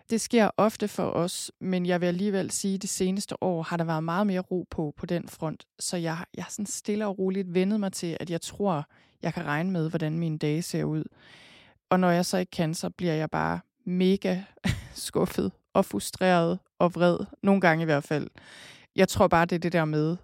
Det 0.10 0.22
sker 0.22 0.50
ofte 0.58 0.88
for 0.88 1.04
os, 1.04 1.52
men 1.60 1.86
jeg 1.86 2.02
vil 2.02 2.08
alligevel 2.08 2.52
sige, 2.52 2.75
at 2.75 2.82
de 2.82 2.88
seneste 2.88 3.44
år 3.44 3.64
har 3.64 3.78
der 3.78 3.84
været 3.84 4.04
meget 4.04 4.28
mere 4.28 4.40
ro 4.40 4.68
på 4.70 4.94
på 4.98 5.06
den 5.06 5.28
front. 5.28 5.68
Så 5.80 5.98
jeg, 5.98 6.18
jeg 6.36 6.44
har 6.44 6.52
sådan 6.52 6.66
stille 6.66 7.08
og 7.08 7.20
roligt 7.20 7.54
vendet 7.54 7.80
mig 7.80 7.94
til, 7.94 8.18
at 8.20 8.30
jeg 8.30 8.42
tror, 8.42 8.88
jeg 9.22 9.34
kan 9.34 9.46
regne 9.46 9.72
med, 9.72 9.90
hvordan 9.90 10.20
mine 10.20 10.38
dage 10.38 10.62
ser 10.62 10.84
ud. 10.84 11.04
Og 11.90 12.00
når 12.00 12.10
jeg 12.10 12.25
så 12.25 12.38
ikke 12.38 12.52
kan, 12.52 12.74
så 12.74 12.90
bliver 12.90 13.14
jeg 13.14 13.30
bare 13.30 13.60
mega 13.86 14.42
skuffet 14.94 15.52
og 15.75 15.86
frustreret 15.86 16.60
og 16.79 16.96
vred. 16.96 17.17
Nogle 17.44 17.62
gange 17.62 17.82
i 17.82 17.86
hvert 17.86 18.03
fald. 18.03 18.27
Jeg 18.96 19.08
tror 19.08 19.27
bare, 19.27 19.46
det 19.46 19.55
er 19.55 19.60
det 19.60 19.74
der 19.74 19.86
med, 19.86 20.17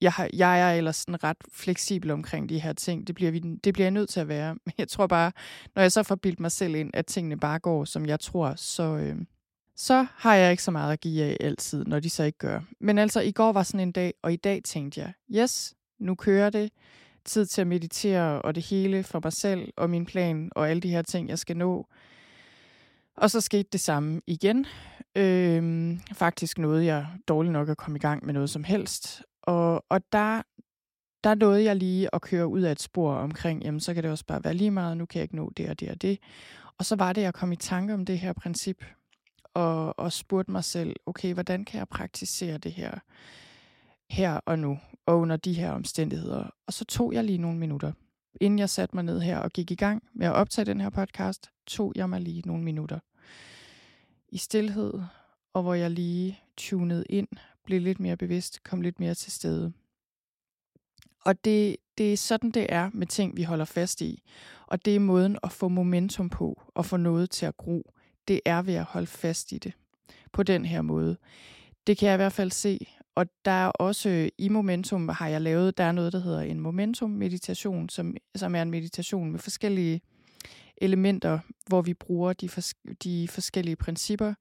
jeg, 0.00 0.12
har, 0.12 0.28
jeg 0.32 0.60
er 0.60 0.74
ellers 0.74 0.96
sådan 0.96 1.24
ret 1.24 1.36
fleksibel 1.52 2.10
omkring 2.10 2.48
de 2.48 2.58
her 2.58 2.72
ting. 2.72 3.06
Det 3.06 3.14
bliver, 3.14 3.30
vi, 3.30 3.38
det 3.38 3.74
bliver 3.74 3.84
jeg 3.84 3.90
nødt 3.90 4.08
til 4.08 4.20
at 4.20 4.28
være. 4.28 4.54
Men 4.64 4.72
jeg 4.78 4.88
tror 4.88 5.06
bare, 5.06 5.32
når 5.74 5.82
jeg 5.82 5.92
så 5.92 6.02
får 6.02 6.14
bildt 6.14 6.40
mig 6.40 6.52
selv 6.52 6.74
ind, 6.74 6.90
at 6.94 7.06
tingene 7.06 7.38
bare 7.38 7.58
går, 7.58 7.84
som 7.84 8.06
jeg 8.06 8.20
tror, 8.20 8.54
så, 8.56 8.82
øh, 8.82 9.16
så 9.76 10.06
har 10.16 10.34
jeg 10.34 10.50
ikke 10.50 10.62
så 10.62 10.70
meget 10.70 10.92
at 10.92 11.00
give 11.00 11.24
af 11.24 11.36
altid, 11.40 11.84
når 11.84 12.00
de 12.00 12.10
så 12.10 12.22
ikke 12.22 12.38
gør. 12.38 12.60
Men 12.80 12.98
altså, 12.98 13.20
i 13.20 13.32
går 13.32 13.52
var 13.52 13.62
sådan 13.62 13.80
en 13.80 13.92
dag, 13.92 14.14
og 14.22 14.32
i 14.32 14.36
dag 14.36 14.62
tænkte 14.64 15.00
jeg, 15.00 15.12
yes, 15.30 15.74
nu 16.00 16.14
kører 16.14 16.50
det. 16.50 16.70
tid 17.24 17.46
til 17.46 17.60
at 17.60 17.66
meditere 17.66 18.42
og 18.42 18.54
det 18.54 18.62
hele 18.62 19.02
for 19.02 19.20
mig 19.24 19.32
selv 19.32 19.72
og 19.76 19.90
min 19.90 20.06
plan 20.06 20.50
og 20.54 20.70
alle 20.70 20.80
de 20.80 20.88
her 20.88 21.02
ting, 21.02 21.28
jeg 21.28 21.38
skal 21.38 21.56
nå. 21.56 21.86
Og 23.16 23.30
så 23.30 23.40
skete 23.40 23.68
det 23.72 23.80
samme 23.80 24.20
igen. 24.26 24.66
Øhm, 25.16 26.00
faktisk 26.12 26.58
nåede 26.58 26.84
jeg 26.84 27.06
dårligt 27.28 27.52
nok 27.52 27.68
at 27.68 27.76
komme 27.76 27.96
i 27.96 28.00
gang 28.00 28.26
med 28.26 28.34
noget 28.34 28.50
som 28.50 28.64
helst. 28.64 29.22
Og, 29.42 29.84
og 29.88 30.12
der, 30.12 30.42
der 31.24 31.34
nåede 31.34 31.64
jeg 31.64 31.76
lige 31.76 32.14
at 32.14 32.22
køre 32.22 32.46
ud 32.46 32.60
af 32.60 32.72
et 32.72 32.82
spor 32.82 33.14
omkring, 33.14 33.62
jamen 33.62 33.80
så 33.80 33.94
kan 33.94 34.02
det 34.02 34.10
også 34.10 34.26
bare 34.26 34.44
være 34.44 34.54
lige 34.54 34.70
meget, 34.70 34.96
nu 34.96 35.06
kan 35.06 35.18
jeg 35.18 35.22
ikke 35.22 35.36
nå 35.36 35.52
det 35.56 35.70
og 35.70 35.80
det 35.80 35.90
og 35.90 36.02
det. 36.02 36.18
Og 36.78 36.84
så 36.84 36.96
var 36.96 37.12
det, 37.12 37.22
jeg 37.22 37.34
kom 37.34 37.52
i 37.52 37.56
tanke 37.56 37.94
om 37.94 38.04
det 38.04 38.18
her 38.18 38.32
princip, 38.32 38.84
og, 39.54 39.98
og 39.98 40.12
spurgte 40.12 40.52
mig 40.52 40.64
selv, 40.64 40.96
okay, 41.06 41.34
hvordan 41.34 41.64
kan 41.64 41.78
jeg 41.78 41.88
praktisere 41.88 42.58
det 42.58 42.72
her 42.72 42.98
her 44.10 44.40
og 44.46 44.58
nu, 44.58 44.78
og 45.06 45.18
under 45.18 45.36
de 45.36 45.52
her 45.52 45.70
omstændigheder. 45.70 46.44
Og 46.66 46.72
så 46.72 46.84
tog 46.84 47.12
jeg 47.12 47.24
lige 47.24 47.38
nogle 47.38 47.58
minutter. 47.58 47.92
Inden 48.42 48.58
jeg 48.58 48.70
satte 48.70 48.96
mig 48.96 49.04
ned 49.04 49.20
her 49.20 49.38
og 49.38 49.50
gik 49.50 49.70
i 49.70 49.74
gang 49.74 50.02
med 50.12 50.26
at 50.26 50.32
optage 50.32 50.64
den 50.64 50.80
her 50.80 50.90
podcast, 50.90 51.50
tog 51.66 51.92
jeg 51.96 52.10
mig 52.10 52.20
lige 52.20 52.42
nogle 52.46 52.64
minutter. 52.64 52.98
I 54.28 54.38
stillhed, 54.38 54.92
og 55.52 55.62
hvor 55.62 55.74
jeg 55.74 55.90
lige 55.90 56.40
tunede 56.56 57.04
ind, 57.08 57.28
blev 57.64 57.80
lidt 57.80 58.00
mere 58.00 58.16
bevidst, 58.16 58.64
kom 58.64 58.80
lidt 58.80 59.00
mere 59.00 59.14
til 59.14 59.32
stede. 59.32 59.72
Og 61.24 61.44
det, 61.44 61.76
det 61.98 62.12
er 62.12 62.16
sådan, 62.16 62.50
det 62.50 62.66
er 62.68 62.90
med 62.94 63.06
ting, 63.06 63.36
vi 63.36 63.42
holder 63.42 63.64
fast 63.64 64.00
i. 64.00 64.22
Og 64.66 64.84
det 64.84 64.96
er 64.96 65.00
måden 65.00 65.38
at 65.42 65.52
få 65.52 65.68
momentum 65.68 66.28
på 66.28 66.62
og 66.74 66.86
få 66.86 66.96
noget 66.96 67.30
til 67.30 67.46
at 67.46 67.56
gro. 67.56 67.92
Det 68.28 68.40
er 68.44 68.62
ved 68.62 68.74
at 68.74 68.84
holde 68.84 69.06
fast 69.06 69.52
i 69.52 69.58
det 69.58 69.72
på 70.32 70.42
den 70.42 70.64
her 70.64 70.82
måde. 70.82 71.16
Det 71.86 71.98
kan 71.98 72.08
jeg 72.08 72.14
i 72.14 72.22
hvert 72.22 72.32
fald 72.32 72.50
se. 72.50 72.86
Og 73.14 73.26
der 73.44 73.50
er 73.50 73.68
også 73.68 74.08
øh, 74.08 74.28
i 74.38 74.48
Momentum 74.48 75.08
har 75.08 75.28
jeg 75.28 75.40
lavet, 75.40 75.78
der 75.78 75.84
er 75.84 75.92
noget, 75.92 76.12
der 76.12 76.18
hedder 76.18 76.40
en 76.40 76.60
Momentum-meditation, 76.60 77.88
som, 77.88 78.16
som 78.34 78.54
er 78.54 78.62
en 78.62 78.70
meditation 78.70 79.30
med 79.32 79.38
forskellige 79.38 80.00
elementer, 80.76 81.38
hvor 81.66 81.82
vi 81.82 81.94
bruger 81.94 82.32
de, 82.32 82.48
fors- 82.48 82.94
de 83.04 83.28
forskellige 83.28 83.76
principper, 83.76 84.34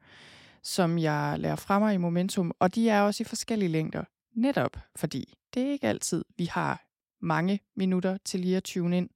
som 0.63 0.99
jeg 0.99 1.35
lærer 1.39 1.55
fra 1.55 1.79
mig 1.79 1.93
i 1.93 1.97
Momentum. 1.97 2.51
Og 2.59 2.75
de 2.75 2.89
er 2.89 3.01
også 3.01 3.23
i 3.23 3.25
forskellige 3.25 3.69
længder, 3.69 4.03
netop 4.35 4.77
fordi 4.95 5.33
det 5.53 5.63
er 5.63 5.71
ikke 5.71 5.87
altid, 5.87 6.25
vi 6.37 6.45
har 6.45 6.85
mange 7.21 7.59
minutter 7.75 8.17
til 8.25 8.39
lige 8.39 8.57
at 8.57 8.63
tune 8.63 8.97
ind. 8.97 9.09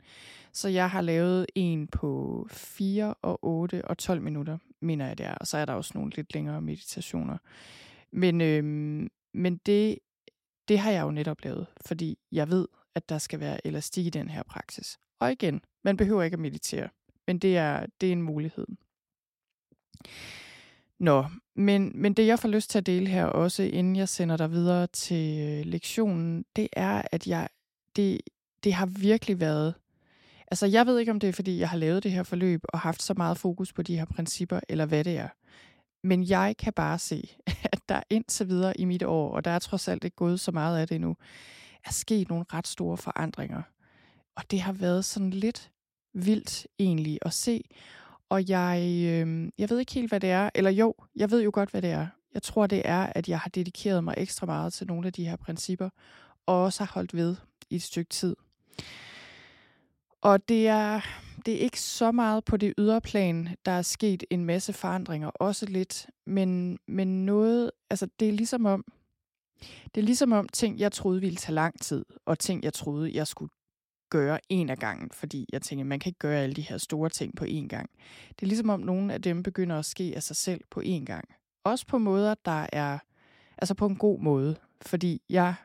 Så 0.54 0.70
jeg 0.70 0.90
har 0.90 1.02
lavet 1.02 1.46
en 1.56 1.88
på 1.88 2.48
4 2.52 3.14
og 3.14 3.40
8 3.46 3.86
og 3.86 3.98
12 3.98 4.22
minutter, 4.22 4.58
mener 4.82 5.08
jeg 5.08 5.18
det 5.18 5.26
er. 5.26 5.36
Og 5.36 5.48
så 5.48 5.58
er 5.58 5.66
der 5.66 5.74
også 5.74 5.92
nogle 5.96 6.12
lidt 6.16 6.34
længere 6.34 6.62
meditationer. 6.62 7.38
Men, 8.12 8.42
øhm, 8.42 9.10
men 9.36 9.58
det, 9.66 10.00
det 10.68 10.80
har 10.80 10.92
jeg 10.92 11.02
jo 11.02 11.12
netop 11.12 11.44
lavet, 11.44 11.68
fordi 11.86 12.18
jeg 12.32 12.50
ved, 12.50 12.68
at 12.96 13.10
der 13.10 13.18
skal 13.18 13.40
være 13.40 13.68
elastik 13.68 14.06
i 14.06 14.10
den 14.10 14.30
her 14.30 14.44
praksis. 14.44 14.98
Og 15.20 15.32
igen, 15.32 15.62
man 15.84 15.98
behøver 15.98 16.24
ikke 16.24 16.36
at 16.36 16.40
meditere, 16.40 16.90
men 17.28 17.40
det 17.40 17.58
er, 17.58 17.86
det 18.02 18.10
er 18.10 18.14
en 18.14 18.22
mulighed. 18.22 18.68
Nå, 21.00 21.26
men, 21.56 21.92
men 21.96 22.14
det 22.14 22.28
jeg 22.28 22.40
får 22.40 22.50
lyst 22.50 22.70
til 22.70 22.78
at 22.78 22.86
dele 22.86 23.08
her 23.08 23.26
også, 23.26 23.64
inden 23.64 23.96
jeg 23.96 24.10
sender 24.10 24.38
dig 24.38 24.52
videre 24.52 24.88
til 24.88 25.40
øh, 25.40 25.66
lektionen, 25.66 26.46
det 26.56 26.68
er, 26.74 27.02
at 27.12 27.28
jeg 27.28 27.50
det, 27.96 28.22
det 28.64 28.74
har 28.74 28.86
virkelig 28.86 29.40
været... 29.40 29.74
Altså, 30.48 30.66
jeg 30.66 30.86
ved 30.86 31.00
ikke, 31.00 31.12
om 31.12 31.20
det 31.20 31.30
er, 31.30 31.34
fordi 31.34 31.60
jeg 31.60 31.70
har 31.70 31.78
lavet 31.78 32.04
det 32.04 32.12
her 32.12 32.24
forløb 32.24 32.62
og 32.70 32.80
haft 32.80 33.02
så 33.02 33.14
meget 33.14 33.38
fokus 33.38 33.74
på 33.74 33.82
de 33.82 33.98
her 33.98 34.06
principper, 34.06 34.60
eller 34.70 34.86
hvad 34.86 35.04
det 35.04 35.18
er. 35.18 35.30
Men 36.04 36.24
jeg 36.30 36.56
kan 36.60 36.74
bare 36.74 37.00
se, 37.00 37.36
der 37.90 38.02
indtil 38.10 38.48
videre 38.48 38.80
i 38.80 38.86
mit 38.86 39.04
år, 39.04 39.36
og 39.36 39.46
der 39.46 39.52
er 39.52 39.60
trods 39.60 39.88
alt 39.88 40.04
ikke 40.04 40.16
gået 40.16 40.40
så 40.40 40.52
meget 40.52 40.80
af 40.80 40.88
det 40.88 40.96
endnu, 40.96 41.16
er 41.86 41.92
sket 41.92 42.30
nogle 42.30 42.46
ret 42.54 42.68
store 42.68 42.98
forandringer. 42.98 43.62
Og 44.36 44.52
det 44.52 44.62
har 44.62 44.74
været 44.74 45.06
sådan 45.06 45.30
lidt 45.30 45.72
vildt 46.14 46.68
egentlig 46.80 47.20
at 47.22 47.34
se. 47.34 47.64
Og 48.30 48.50
jeg, 48.50 48.80
øh, 48.82 49.52
jeg 49.58 49.70
ved 49.70 49.80
ikke 49.80 49.94
helt, 49.94 50.12
hvad 50.12 50.20
det 50.20 50.32
er. 50.32 50.50
Eller 50.56 50.72
jo, 50.72 50.94
jeg 51.16 51.32
ved 51.32 51.44
jo 51.44 51.52
godt, 51.54 51.72
hvad 51.72 51.82
det 51.82 51.90
er. 51.92 52.08
Jeg 52.34 52.44
tror, 52.44 52.68
det 52.68 52.82
er, 52.86 53.04
at 53.16 53.30
jeg 53.30 53.40
har 53.40 53.50
dedikeret 53.50 54.04
mig 54.04 54.14
ekstra 54.18 54.46
meget 54.46 54.74
til 54.74 54.88
nogle 54.88 55.08
af 55.08 55.14
de 55.14 55.26
her 55.26 55.36
principper, 55.36 55.90
og 56.46 56.64
også 56.64 56.84
har 56.84 56.92
holdt 56.94 57.14
ved 57.14 57.36
i 57.70 57.76
et 57.76 57.84
stykke 57.84 58.10
tid. 58.10 58.36
Og 60.22 60.50
det 60.50 60.68
er, 60.68 61.02
det 61.46 61.54
er 61.54 61.60
ikke 61.60 61.82
så 61.82 62.12
meget 62.12 62.46
på 62.46 62.58
det 62.58 62.74
ydre 62.78 63.02
plan, 63.02 63.56
der 63.66 63.72
er 63.72 63.82
sket 63.82 64.24
en 64.30 64.46
masse 64.46 64.74
forandringer, 64.74 65.28
også 65.28 65.66
lidt, 65.66 66.08
men, 66.26 66.80
men 66.88 67.26
noget, 67.26 67.72
altså 67.90 68.08
det 68.20 68.28
er 68.28 68.32
ligesom 68.32 68.66
om, 68.66 68.86
det 69.96 70.02
er 70.02 70.06
ligesom 70.06 70.32
om 70.32 70.50
ting, 70.50 70.80
jeg 70.80 70.92
troede 70.92 71.22
ville 71.22 71.36
tage 71.36 71.56
lang 71.56 71.82
tid, 71.82 72.06
og 72.26 72.40
ting, 72.40 72.64
jeg 72.64 72.74
troede, 72.74 73.12
jeg 73.14 73.28
skulle 73.28 73.52
gøre 74.10 74.40
en 74.50 74.70
af 74.70 74.78
gangen, 74.78 75.12
fordi 75.12 75.46
jeg 75.54 75.62
tænker, 75.62 75.86
man 75.86 76.00
kan 76.00 76.10
ikke 76.10 76.20
gøre 76.20 76.40
alle 76.40 76.56
de 76.56 76.62
her 76.62 76.78
store 76.78 77.10
ting 77.10 77.36
på 77.36 77.46
én 77.46 77.68
gang. 77.68 77.90
Det 78.30 78.42
er 78.42 78.48
ligesom 78.48 78.70
om 78.70 78.80
nogle 78.80 79.14
af 79.14 79.22
dem 79.22 79.44
begynder 79.44 79.80
at 79.80 79.86
ske 79.86 80.14
af 80.16 80.24
sig 80.24 80.36
selv 80.36 80.62
på 80.72 80.82
én 80.82 81.06
gang. 81.06 81.26
Også 81.64 81.88
på 81.88 81.98
måder, 81.98 82.36
der 82.46 82.68
er, 82.74 83.00
altså 83.58 83.74
på 83.74 83.86
en 83.86 83.96
god 83.96 84.20
måde, 84.20 84.56
fordi 84.82 85.22
jeg, 85.30 85.56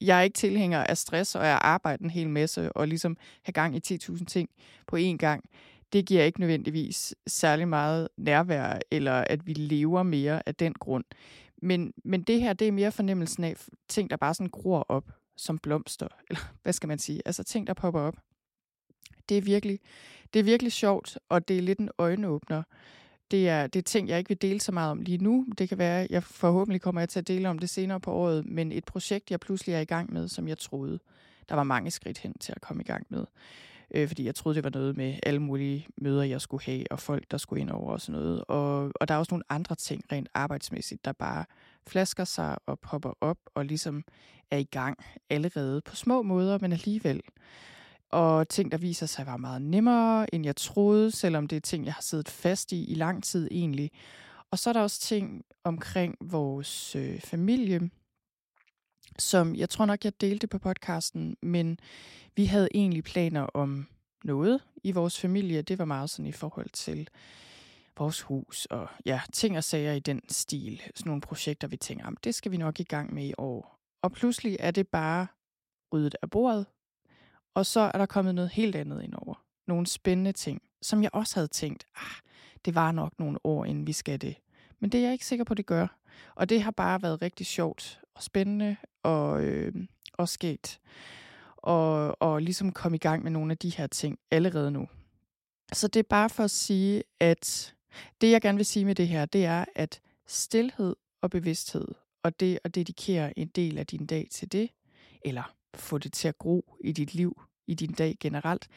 jeg 0.00 0.18
er 0.18 0.22
ikke 0.22 0.34
tilhænger 0.34 0.84
af 0.84 0.98
stress, 0.98 1.34
og 1.34 1.46
jeg 1.46 1.58
arbejder 1.62 2.04
en 2.04 2.10
hel 2.10 2.30
masse, 2.30 2.72
og 2.72 2.88
ligesom 2.88 3.16
have 3.42 3.52
gang 3.52 3.76
i 3.76 3.94
10.000 3.94 4.24
ting 4.24 4.50
på 4.86 4.96
én 4.96 5.16
gang. 5.16 5.44
Det 5.92 6.06
giver 6.06 6.24
ikke 6.24 6.40
nødvendigvis 6.40 7.14
særlig 7.26 7.68
meget 7.68 8.08
nærvær, 8.16 8.78
eller 8.90 9.12
at 9.12 9.46
vi 9.46 9.52
lever 9.52 10.02
mere 10.02 10.42
af 10.46 10.54
den 10.54 10.74
grund. 10.74 11.04
Men, 11.62 11.92
men 12.04 12.22
det 12.22 12.40
her, 12.40 12.52
det 12.52 12.68
er 12.68 12.72
mere 12.72 12.92
fornemmelsen 12.92 13.44
af 13.44 13.56
ting, 13.88 14.10
der 14.10 14.16
bare 14.16 14.34
sådan 14.34 14.50
gror 14.50 14.86
op 14.88 15.10
som 15.36 15.58
blomster, 15.58 16.08
eller 16.28 16.52
hvad 16.62 16.72
skal 16.72 16.86
man 16.88 16.98
sige, 16.98 17.22
altså 17.24 17.44
ting, 17.44 17.66
der 17.66 17.74
popper 17.74 18.00
op. 18.00 18.16
Det 19.28 19.38
er 19.38 19.42
virkelig, 19.42 19.80
det 20.32 20.40
er 20.40 20.44
virkelig 20.44 20.72
sjovt, 20.72 21.18
og 21.28 21.48
det 21.48 21.58
er 21.58 21.62
lidt 21.62 21.78
en 21.78 21.90
øjenåbner. 21.98 22.62
Det 23.30 23.48
er, 23.48 23.66
det 23.66 23.78
er 23.78 23.82
ting, 23.82 24.08
jeg 24.08 24.18
ikke 24.18 24.28
vil 24.28 24.42
dele 24.42 24.60
så 24.60 24.72
meget 24.72 24.90
om 24.90 25.00
lige 25.00 25.18
nu. 25.18 25.46
Det 25.58 25.68
kan 25.68 25.78
være, 25.78 26.06
jeg 26.10 26.22
forhåbentlig 26.22 26.80
kommer 26.80 27.00
jeg 27.00 27.08
til 27.08 27.18
at 27.18 27.28
dele 27.28 27.48
om 27.48 27.58
det 27.58 27.70
senere 27.70 28.00
på 28.00 28.12
året, 28.12 28.46
men 28.46 28.72
et 28.72 28.84
projekt, 28.84 29.30
jeg 29.30 29.40
pludselig 29.40 29.74
er 29.74 29.80
i 29.80 29.84
gang 29.84 30.12
med, 30.12 30.28
som 30.28 30.48
jeg 30.48 30.58
troede, 30.58 30.98
der 31.48 31.54
var 31.54 31.62
mange 31.62 31.90
skridt 31.90 32.18
hen 32.18 32.38
til 32.38 32.52
at 32.56 32.60
komme 32.60 32.82
i 32.82 32.86
gang 32.86 33.06
med. 33.08 33.24
Øh, 33.94 34.08
fordi 34.08 34.24
jeg 34.24 34.34
troede, 34.34 34.56
det 34.56 34.64
var 34.64 34.70
noget 34.70 34.96
med 34.96 35.18
alle 35.22 35.42
mulige 35.42 35.86
møder, 35.96 36.22
jeg 36.22 36.40
skulle 36.40 36.64
have, 36.64 36.84
og 36.90 36.98
folk, 36.98 37.30
der 37.30 37.38
skulle 37.38 37.60
ind 37.60 37.70
over 37.70 37.92
og 37.92 38.00
sådan 38.00 38.20
noget. 38.20 38.44
Og, 38.48 38.92
og 38.94 39.08
der 39.08 39.14
er 39.14 39.18
også 39.18 39.34
nogle 39.34 39.44
andre 39.48 39.74
ting 39.74 40.04
rent 40.12 40.28
arbejdsmæssigt, 40.34 41.04
der 41.04 41.12
bare 41.12 41.44
flasker 41.86 42.24
sig 42.24 42.58
og 42.66 42.78
popper 42.78 43.12
op 43.20 43.38
og 43.54 43.64
ligesom 43.64 44.04
er 44.50 44.58
i 44.58 44.64
gang 44.64 44.98
allerede 45.30 45.80
på 45.80 45.96
små 45.96 46.22
måder, 46.22 46.58
men 46.58 46.72
alligevel 46.72 47.22
og 48.10 48.48
ting, 48.48 48.72
der 48.72 48.78
viser 48.78 49.06
sig 49.06 49.26
var 49.26 49.36
meget 49.36 49.62
nemmere, 49.62 50.34
end 50.34 50.44
jeg 50.44 50.56
troede, 50.56 51.10
selvom 51.10 51.46
det 51.46 51.56
er 51.56 51.60
ting, 51.60 51.84
jeg 51.84 51.94
har 51.94 52.02
siddet 52.02 52.28
fast 52.28 52.72
i 52.72 52.84
i 52.84 52.94
lang 52.94 53.24
tid 53.24 53.48
egentlig. 53.50 53.90
Og 54.50 54.58
så 54.58 54.70
er 54.70 54.72
der 54.72 54.80
også 54.80 55.00
ting 55.00 55.44
omkring 55.64 56.16
vores 56.20 56.96
øh, 56.96 57.20
familie, 57.20 57.90
som 59.18 59.56
jeg 59.56 59.70
tror 59.70 59.86
nok, 59.86 60.04
jeg 60.04 60.20
delte 60.20 60.46
på 60.46 60.58
podcasten, 60.58 61.36
men 61.42 61.78
vi 62.36 62.44
havde 62.44 62.68
egentlig 62.74 63.04
planer 63.04 63.42
om 63.42 63.86
noget 64.24 64.64
i 64.84 64.92
vores 64.92 65.20
familie. 65.20 65.62
Det 65.62 65.78
var 65.78 65.84
meget 65.84 66.10
sådan 66.10 66.26
i 66.26 66.32
forhold 66.32 66.68
til 66.68 67.08
vores 67.98 68.20
hus 68.20 68.66
og 68.66 68.88
ja, 69.06 69.20
ting 69.32 69.56
og 69.56 69.64
sager 69.64 69.92
i 69.92 70.00
den 70.00 70.22
stil. 70.28 70.82
Sådan 70.94 71.10
nogle 71.10 71.20
projekter, 71.20 71.68
vi 71.68 71.76
tænker, 71.76 72.06
om, 72.06 72.16
det 72.16 72.34
skal 72.34 72.52
vi 72.52 72.56
nok 72.56 72.80
i 72.80 72.82
gang 72.82 73.14
med 73.14 73.24
i 73.24 73.34
år. 73.38 73.78
Og 74.02 74.12
pludselig 74.12 74.56
er 74.60 74.70
det 74.70 74.88
bare 74.88 75.26
ryddet 75.92 76.16
af 76.22 76.30
bordet, 76.30 76.66
og 77.58 77.66
så 77.66 77.80
er 77.80 77.98
der 77.98 78.06
kommet 78.06 78.34
noget 78.34 78.50
helt 78.50 78.76
andet 78.76 79.02
ind 79.02 79.14
over. 79.14 79.44
Nogle 79.66 79.86
spændende 79.86 80.32
ting, 80.32 80.62
som 80.82 81.02
jeg 81.02 81.10
også 81.12 81.34
havde 81.34 81.48
tænkt, 81.48 81.86
ah, 81.96 82.20
det 82.64 82.74
var 82.74 82.92
nok 82.92 83.12
nogle 83.18 83.38
år, 83.44 83.64
inden 83.64 83.86
vi 83.86 83.92
skal 83.92 84.20
det. 84.20 84.36
Men 84.80 84.92
det 84.92 84.98
er 84.98 85.04
jeg 85.04 85.12
ikke 85.12 85.26
sikker 85.26 85.44
på, 85.44 85.54
det 85.54 85.66
gør. 85.66 85.98
Og 86.34 86.48
det 86.48 86.62
har 86.62 86.70
bare 86.70 87.02
været 87.02 87.22
rigtig 87.22 87.46
sjovt 87.46 88.00
og 88.14 88.22
spændende 88.22 88.76
og, 89.02 89.44
øh, 89.44 89.74
og 90.12 90.28
sket. 90.28 90.80
Og, 91.56 92.22
og 92.22 92.42
ligesom 92.42 92.72
komme 92.72 92.96
i 92.96 92.98
gang 92.98 93.22
med 93.22 93.30
nogle 93.30 93.52
af 93.52 93.58
de 93.58 93.70
her 93.76 93.86
ting 93.86 94.18
allerede 94.30 94.70
nu. 94.70 94.88
Så 95.72 95.88
det 95.88 96.00
er 96.00 96.08
bare 96.10 96.30
for 96.30 96.44
at 96.44 96.50
sige, 96.50 97.02
at 97.20 97.74
det 98.20 98.30
jeg 98.30 98.40
gerne 98.40 98.56
vil 98.56 98.66
sige 98.66 98.84
med 98.84 98.94
det 98.94 99.08
her, 99.08 99.26
det 99.26 99.44
er, 99.44 99.64
at 99.74 100.00
stillhed 100.26 100.96
og 101.22 101.30
bevidsthed, 101.30 101.88
og 102.22 102.40
det 102.40 102.58
at 102.64 102.74
dedikere 102.74 103.38
en 103.38 103.48
del 103.48 103.78
af 103.78 103.86
din 103.86 104.06
dag 104.06 104.28
til 104.30 104.52
det, 104.52 104.70
eller 105.24 105.54
få 105.74 105.98
det 105.98 106.12
til 106.12 106.28
at 106.28 106.38
gro 106.38 106.76
i 106.80 106.92
dit 106.92 107.14
liv, 107.14 107.40
i 107.68 107.74
din 107.74 107.92
dag 107.92 108.16
generelt, 108.20 108.68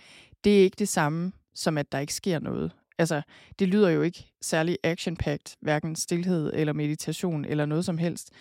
det 0.43 0.59
er 0.59 0.63
ikke 0.63 0.75
det 0.79 0.87
samme 0.87 1.31
som, 1.53 1.77
at 1.77 1.91
der 1.91 1.99
ikke 1.99 2.13
sker 2.13 2.39
noget. 2.39 2.71
Altså, 2.97 3.21
det 3.59 3.67
lyder 3.67 3.89
jo 3.89 4.01
ikke 4.01 4.31
særlig 4.41 4.77
action-packed, 4.83 5.55
hverken 5.61 5.95
stillhed 5.95 6.51
eller 6.53 6.73
meditation 6.73 7.45
eller 7.45 7.65
noget 7.65 7.85
som 7.85 7.97
helst. 7.97 8.31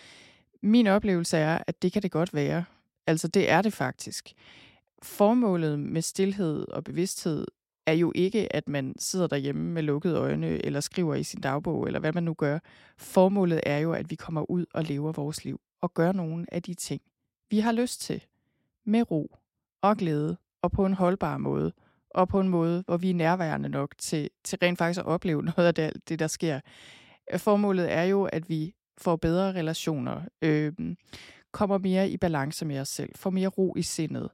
Min 0.63 0.87
oplevelse 0.87 1.37
er, 1.37 1.63
at 1.67 1.81
det 1.81 1.91
kan 1.91 2.01
det 2.01 2.11
godt 2.11 2.33
være. 2.33 2.63
Altså, 3.07 3.27
det 3.27 3.49
er 3.49 3.61
det 3.61 3.73
faktisk. 3.73 4.33
Formålet 5.03 5.79
med 5.79 6.01
stillhed 6.01 6.67
og 6.67 6.83
bevidsthed 6.83 7.45
er 7.85 7.93
jo 7.93 8.11
ikke, 8.15 8.55
at 8.55 8.67
man 8.67 8.95
sidder 8.99 9.27
derhjemme 9.27 9.71
med 9.71 9.83
lukkede 9.83 10.15
øjne, 10.15 10.65
eller 10.65 10.79
skriver 10.79 11.15
i 11.15 11.23
sin 11.23 11.41
dagbog, 11.41 11.87
eller 11.87 11.99
hvad 11.99 12.13
man 12.13 12.23
nu 12.23 12.33
gør. 12.33 12.59
Formålet 12.97 13.61
er 13.65 13.77
jo, 13.77 13.93
at 13.93 14.09
vi 14.09 14.15
kommer 14.15 14.51
ud 14.51 14.65
og 14.73 14.83
lever 14.83 15.11
vores 15.11 15.45
liv, 15.45 15.61
og 15.81 15.93
gør 15.93 16.11
nogle 16.11 16.45
af 16.51 16.63
de 16.63 16.73
ting, 16.73 17.01
vi 17.49 17.59
har 17.59 17.71
lyst 17.71 18.01
til 18.01 18.23
med 18.85 19.11
ro 19.11 19.35
og 19.81 19.97
glæde, 19.97 20.37
og 20.61 20.71
på 20.71 20.85
en 20.85 20.93
holdbar 20.93 21.37
måde, 21.37 21.73
og 22.09 22.27
på 22.27 22.39
en 22.39 22.47
måde, 22.47 22.83
hvor 22.87 22.97
vi 22.97 23.09
er 23.09 23.13
nærværende 23.13 23.69
nok 23.69 23.95
til, 23.97 24.29
til 24.43 24.57
rent 24.61 24.77
faktisk 24.77 24.99
at 24.99 25.05
opleve 25.05 25.43
noget 25.57 25.67
af 25.67 25.75
det, 25.75 26.09
det, 26.09 26.19
der 26.19 26.27
sker. 26.27 26.59
Øh, 27.33 27.39
formålet 27.39 27.91
er 27.91 28.03
jo, 28.03 28.23
at 28.23 28.49
vi 28.49 28.73
får 28.97 29.15
bedre 29.15 29.53
relationer, 29.53 30.21
øh, 30.41 30.73
kommer 31.51 31.77
mere 31.77 32.09
i 32.09 32.17
balance 32.17 32.65
med 32.65 32.79
os 32.79 32.89
selv, 32.89 33.11
får 33.15 33.29
mere 33.29 33.47
ro 33.47 33.75
i 33.77 33.81
sindet, 33.81 34.29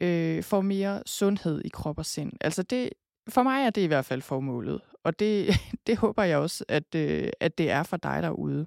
øh, 0.00 0.42
får 0.42 0.60
mere 0.60 1.02
sundhed 1.06 1.62
i 1.64 1.68
krop 1.68 1.98
og 1.98 2.06
sind. 2.06 2.32
Altså 2.40 2.62
det, 2.62 2.90
for 3.28 3.42
mig 3.42 3.66
er 3.66 3.70
det 3.70 3.80
i 3.80 3.86
hvert 3.86 4.04
fald 4.04 4.22
formålet, 4.22 4.80
og 5.04 5.18
det, 5.18 5.54
det 5.86 5.96
håber 5.96 6.22
jeg 6.22 6.38
også, 6.38 6.64
at, 6.68 6.94
øh, 6.94 7.28
at 7.40 7.58
det 7.58 7.70
er 7.70 7.82
for 7.82 7.96
dig 7.96 8.22
derude. 8.22 8.66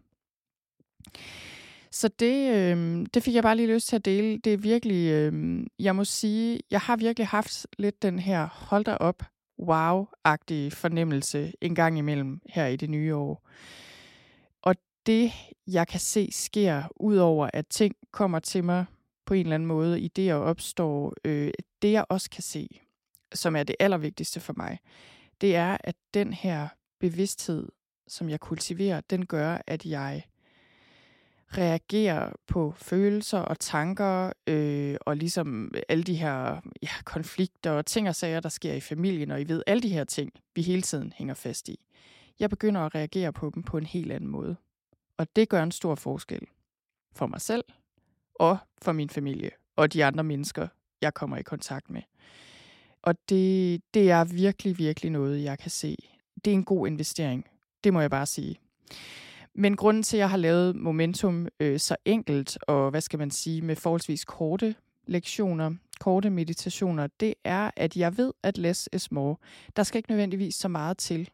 Så 1.98 2.08
det, 2.08 2.51
øh, 2.56 3.06
det 3.13 3.24
fik 3.24 3.36
jeg 3.36 3.44
bare 3.44 3.56
lige 3.56 3.74
lyst 3.74 3.88
til 3.88 3.96
at 3.96 4.06
dele. 4.06 4.38
Det 4.38 4.54
er 4.54 4.58
virkelig, 4.58 5.12
øh, 5.12 5.63
jeg 5.80 5.96
må 5.96 6.04
sige, 6.04 6.60
jeg 6.72 6.80
har 6.80 6.96
virkelig 6.96 7.27
haft 7.27 7.68
lidt 7.77 8.01
den 8.01 8.20
her 8.20 8.48
hold 8.48 8.86
da 8.86 8.96
op, 8.96 9.24
wow-agtige 9.62 10.72
fornemmelse 10.72 11.54
en 11.62 11.75
gang 11.75 11.98
imellem 11.98 12.42
her 12.50 12.66
i 12.66 12.75
det 12.75 12.89
nye 12.89 13.16
år. 13.16 13.50
Og 14.62 14.75
det, 15.06 15.32
jeg 15.68 15.88
kan 15.88 16.00
se 16.00 16.30
sker, 16.32 16.84
udover 16.96 17.50
at 17.54 17.68
ting 17.68 17.96
kommer 18.12 18.39
til 18.39 18.63
mig 18.63 18.86
på 19.25 19.34
en 19.34 19.46
eller 19.46 19.56
anden 19.56 19.68
måde, 19.68 20.10
idéer 20.10 20.34
opstår, 20.34 21.13
øh, 21.25 21.51
det 21.82 21.92
jeg 21.92 22.06
også 22.10 22.30
kan 22.30 22.44
se, 22.44 22.68
som 23.34 23.56
er 23.56 23.63
det 23.63 23.75
allervigtigste 23.80 24.39
for 24.39 24.54
mig, 24.58 24.80
det 25.42 25.56
er, 25.56 25.77
at 25.80 25.96
den 26.13 26.34
her 26.34 26.68
bevidsthed, 27.00 27.68
som 28.08 28.30
jeg 28.30 28.39
kultiverer, 28.39 29.01
den 29.01 29.25
gør, 29.25 29.62
at 29.68 29.86
jeg 29.86 30.24
reagerer 31.54 32.32
på 32.48 32.74
følelser 32.77 33.39
og 33.39 33.60
tanker, 33.60 34.34
øh, 34.48 34.96
og 35.01 35.18
ligesom 35.18 35.72
alle 35.89 36.04
de 36.04 36.16
her 36.16 36.62
ja, 36.82 36.89
konflikter 37.04 37.72
og 37.72 37.86
ting 37.86 38.10
og 38.10 38.16
sager, 38.16 38.39
der 38.39 38.50
sker 38.50 38.74
i 38.74 38.80
familien, 38.80 39.32
og 39.32 39.42
I 39.42 39.48
ved, 39.48 39.63
alle 39.68 39.82
de 39.82 39.89
her 39.89 40.04
ting, 40.04 40.32
vi 40.56 40.62
hele 40.62 40.82
tiden 40.82 41.13
hænger 41.16 41.34
fast 41.34 41.70
i. 41.70 41.80
Jeg 42.39 42.50
begynder 42.50 42.82
at 42.82 42.96
reagere 42.96 43.34
på 43.34 43.51
dem 43.56 43.63
på 43.63 43.77
en 43.77 43.86
helt 43.86 44.12
anden 44.12 44.30
måde. 44.30 44.56
Og 45.18 45.27
det 45.36 45.50
gør 45.50 45.63
en 45.63 45.72
stor 45.72 45.96
forskel 45.96 46.42
for 47.16 47.27
mig 47.27 47.42
selv, 47.42 47.63
og 48.36 48.58
for 48.82 48.92
min 48.92 49.10
familie, 49.10 49.50
og 49.75 49.94
de 49.94 50.06
andre 50.06 50.24
mennesker, 50.24 50.68
jeg 51.01 51.13
kommer 51.13 51.38
i 51.38 51.42
kontakt 51.42 51.89
med. 51.89 52.01
Og 53.01 53.16
det, 53.30 53.82
det 53.94 54.12
er 54.12 54.24
virkelig, 54.24 54.77
virkelig 54.77 55.12
noget, 55.12 55.44
jeg 55.44 55.60
kan 55.60 55.72
se. 55.72 55.98
Det 56.46 56.51
er 56.51 56.56
en 56.56 56.63
god 56.63 56.88
investering. 56.88 57.46
Det 57.84 57.94
må 57.94 58.01
jeg 58.01 58.10
bare 58.10 58.25
sige. 58.25 58.60
Men 59.59 59.75
grunden 59.75 60.03
til, 60.03 60.17
at 60.17 60.19
jeg 60.19 60.29
har 60.29 60.37
lavet 60.37 60.75
Momentum 60.75 61.47
øh, 61.59 61.79
så 61.79 61.95
enkelt, 62.05 62.57
og 62.67 62.89
hvad 62.89 63.01
skal 63.01 63.19
man 63.19 63.31
sige, 63.31 63.61
med 63.61 63.75
forholdsvis 63.75 64.25
korte 64.25 64.75
lektioner, 65.07 65.75
korte 65.99 66.29
meditationer, 66.29 67.07
det 67.19 67.33
er, 67.43 67.71
at 67.75 67.97
jeg 67.97 68.17
ved, 68.17 68.33
at 68.43 68.57
less 68.57 68.89
is 68.93 69.11
more. 69.11 69.35
Der 69.75 69.83
skal 69.83 69.97
ikke 69.99 70.11
nødvendigvis 70.11 70.55
så 70.55 70.67
meget 70.67 70.97
til. 70.97 71.29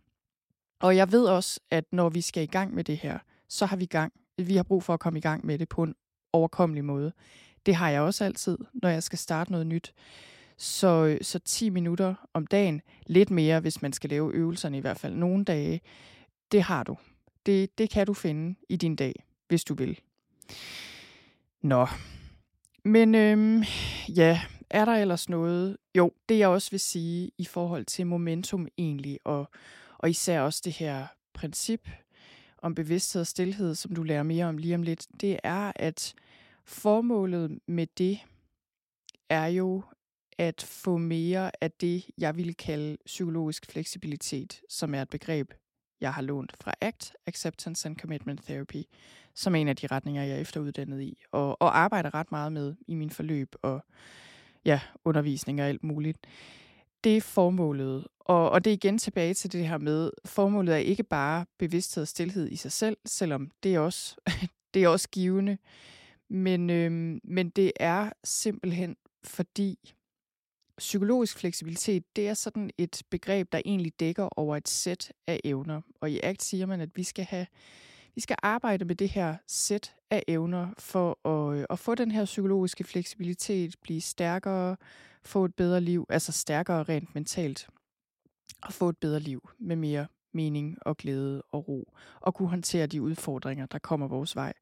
Og 0.79 0.95
jeg 0.95 1.11
ved 1.11 1.25
også, 1.25 1.59
at 1.71 1.85
når 1.91 2.09
vi 2.09 2.21
skal 2.21 2.43
i 2.43 2.45
gang 2.45 2.73
med 2.73 2.83
det 2.83 2.97
her, 2.97 3.19
så 3.49 3.65
har 3.65 3.75
vi 3.75 3.85
gang. 3.85 4.13
Vi 4.37 4.55
har 4.55 4.63
brug 4.63 4.83
for 4.83 4.93
at 4.93 4.99
komme 4.99 5.19
i 5.19 5.21
gang 5.21 5.45
med 5.45 5.59
det 5.59 5.69
på 5.69 5.83
en 5.83 5.95
overkommelig 6.33 6.85
måde. 6.85 7.11
Det 7.65 7.75
har 7.75 7.89
jeg 7.89 8.01
også 8.01 8.25
altid, 8.25 8.57
når 8.73 8.89
jeg 8.89 9.03
skal 9.03 9.19
starte 9.19 9.51
noget 9.51 9.67
nyt. 9.67 9.93
Så, 10.57 11.05
øh, 11.05 11.17
så 11.21 11.39
10 11.39 11.69
minutter 11.69 12.15
om 12.33 12.47
dagen, 12.47 12.81
lidt 13.05 13.31
mere, 13.31 13.59
hvis 13.59 13.81
man 13.81 13.93
skal 13.93 14.09
lave 14.09 14.33
øvelserne 14.33 14.77
i 14.77 14.81
hvert 14.81 14.99
fald 14.99 15.15
nogle 15.15 15.43
dage, 15.43 15.81
det 16.51 16.63
har 16.63 16.83
du. 16.83 16.97
Det, 17.45 17.77
det 17.77 17.89
kan 17.89 18.07
du 18.07 18.13
finde 18.13 18.55
i 18.69 18.75
din 18.75 18.95
dag, 18.95 19.23
hvis 19.47 19.63
du 19.63 19.73
vil. 19.73 19.99
Nå, 21.61 21.87
men 22.83 23.15
øhm, 23.15 23.63
ja, 24.09 24.41
er 24.69 24.85
der 24.85 24.91
ellers 24.91 25.29
noget? 25.29 25.77
Jo, 25.97 26.11
det 26.29 26.39
jeg 26.39 26.47
også 26.47 26.71
vil 26.71 26.79
sige 26.79 27.31
i 27.37 27.45
forhold 27.45 27.85
til 27.85 28.07
momentum 28.07 28.67
egentlig, 28.77 29.19
og, 29.23 29.49
og 29.97 30.09
især 30.09 30.41
også 30.41 30.61
det 30.65 30.73
her 30.73 31.07
princip 31.33 31.89
om 32.57 32.75
bevidsthed 32.75 33.21
og 33.21 33.27
stillhed, 33.27 33.75
som 33.75 33.95
du 33.95 34.03
lærer 34.03 34.23
mere 34.23 34.45
om 34.45 34.57
lige 34.57 34.75
om 34.75 34.83
lidt, 34.83 35.07
det 35.21 35.39
er, 35.43 35.71
at 35.75 36.13
formålet 36.65 37.59
med 37.67 37.87
det 37.97 38.19
er 39.29 39.45
jo 39.45 39.83
at 40.37 40.61
få 40.61 40.97
mere 40.97 41.51
af 41.61 41.71
det, 41.71 42.05
jeg 42.17 42.37
vil 42.37 42.55
kalde 42.55 42.97
psykologisk 43.05 43.71
fleksibilitet, 43.71 44.61
som 44.69 44.95
er 44.95 45.01
et 45.01 45.09
begreb, 45.09 45.51
jeg 46.01 46.13
har 46.13 46.21
lånt 46.21 46.53
fra 46.61 46.73
ACT, 46.81 47.13
Acceptance 47.27 47.87
and 47.87 47.97
Commitment 47.97 48.43
Therapy, 48.43 48.83
som 49.35 49.55
er 49.55 49.59
en 49.59 49.67
af 49.67 49.75
de 49.75 49.87
retninger, 49.87 50.23
jeg 50.23 50.35
er 50.35 50.41
efteruddannet 50.41 51.01
i, 51.01 51.23
og, 51.31 51.61
og 51.61 51.77
arbejder 51.77 52.13
ret 52.13 52.31
meget 52.31 52.51
med 52.51 52.75
i 52.87 52.95
min 52.95 53.09
forløb 53.09 53.55
og 53.61 53.85
ja, 54.65 54.79
undervisning 55.05 55.61
og 55.61 55.67
alt 55.67 55.83
muligt. 55.83 56.17
Det 57.03 57.17
er 57.17 57.21
formålet, 57.21 58.07
og, 58.19 58.49
og 58.49 58.63
det 58.63 58.71
er 58.71 58.73
igen 58.73 58.97
tilbage 58.97 59.33
til 59.33 59.51
det 59.51 59.67
her 59.67 59.77
med, 59.77 60.11
formålet 60.25 60.73
er 60.73 60.79
ikke 60.79 61.03
bare 61.03 61.45
bevidsthed 61.59 62.01
og 62.01 62.07
stillhed 62.07 62.51
i 62.51 62.55
sig 62.55 62.71
selv, 62.71 62.97
selvom 63.05 63.51
det 63.63 63.75
er 63.75 63.79
også, 63.79 64.15
det 64.73 64.83
er 64.83 64.87
også 64.87 65.09
givende, 65.09 65.57
men, 66.29 66.69
øhm, 66.69 67.19
men 67.23 67.49
det 67.49 67.71
er 67.79 68.09
simpelthen 68.23 68.95
fordi 69.23 69.93
psykologisk 70.77 71.37
fleksibilitet, 71.37 72.15
det 72.15 72.27
er 72.27 72.33
sådan 72.33 72.71
et 72.77 73.03
begreb, 73.09 73.51
der 73.51 73.61
egentlig 73.65 73.99
dækker 73.99 74.39
over 74.39 74.57
et 74.57 74.69
sæt 74.69 75.11
af 75.27 75.39
evner. 75.43 75.81
Og 76.01 76.11
i 76.11 76.19
ACT 76.23 76.43
siger 76.43 76.65
man, 76.65 76.81
at 76.81 76.89
vi 76.95 77.03
skal 77.03 77.25
have 77.25 77.45
vi 78.15 78.21
skal 78.21 78.35
arbejde 78.43 78.85
med 78.85 78.95
det 78.95 79.09
her 79.09 79.37
sæt 79.47 79.95
af 80.09 80.23
evner 80.27 80.67
for 80.79 81.27
at, 81.27 81.57
øh, 81.57 81.65
at 81.69 81.79
få 81.79 81.95
den 81.95 82.11
her 82.11 82.25
psykologiske 82.25 82.83
fleksibilitet, 82.83 83.75
blive 83.81 84.01
stærkere, 84.01 84.75
få 85.23 85.45
et 85.45 85.55
bedre 85.55 85.81
liv, 85.81 86.05
altså 86.09 86.31
stærkere 86.31 86.83
rent 86.83 87.15
mentalt, 87.15 87.67
og 88.63 88.73
få 88.73 88.89
et 88.89 88.97
bedre 88.97 89.19
liv 89.19 89.49
med 89.59 89.75
mere 89.75 90.07
mening 90.33 90.77
og 90.81 90.97
glæde 90.97 91.41
og 91.51 91.67
ro, 91.67 91.93
og 92.21 92.33
kunne 92.33 92.49
håndtere 92.49 92.87
de 92.87 93.01
udfordringer, 93.01 93.65
der 93.65 93.79
kommer 93.79 94.07
vores 94.07 94.35
vej. 94.35 94.53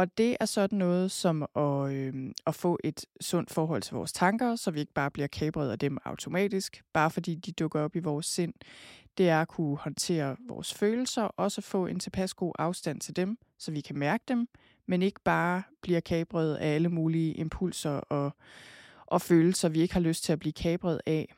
Og 0.00 0.18
det 0.18 0.36
er 0.40 0.44
sådan 0.44 0.78
noget 0.78 1.10
som 1.10 1.42
at, 1.56 1.92
øh, 1.92 2.14
at 2.46 2.54
få 2.54 2.78
et 2.84 3.04
sundt 3.20 3.50
forhold 3.50 3.82
til 3.82 3.94
vores 3.94 4.12
tanker, 4.12 4.56
så 4.56 4.70
vi 4.70 4.80
ikke 4.80 4.92
bare 4.92 5.10
bliver 5.10 5.26
kabret 5.26 5.70
af 5.70 5.78
dem 5.78 5.98
automatisk, 6.04 6.82
bare 6.92 7.10
fordi 7.10 7.34
de 7.34 7.52
dukker 7.52 7.80
op 7.80 7.96
i 7.96 7.98
vores 7.98 8.26
sind. 8.26 8.54
Det 9.18 9.28
er 9.28 9.40
at 9.40 9.48
kunne 9.48 9.76
håndtere 9.76 10.36
vores 10.48 10.74
følelser, 10.74 11.22
også 11.22 11.60
få 11.60 11.86
en 11.86 12.00
tilpas 12.00 12.34
god 12.34 12.52
afstand 12.58 13.00
til 13.00 13.16
dem, 13.16 13.38
så 13.58 13.70
vi 13.72 13.80
kan 13.80 13.98
mærke 13.98 14.24
dem, 14.28 14.48
men 14.86 15.02
ikke 15.02 15.20
bare 15.24 15.62
bliver 15.80 16.00
kabret 16.00 16.56
af 16.56 16.74
alle 16.74 16.88
mulige 16.88 17.32
impulser 17.34 17.90
og, 17.90 18.32
og 19.06 19.22
følelser, 19.22 19.68
vi 19.68 19.80
ikke 19.80 19.94
har 19.94 20.00
lyst 20.00 20.24
til 20.24 20.32
at 20.32 20.38
blive 20.38 20.52
kabret 20.52 21.00
af. 21.06 21.34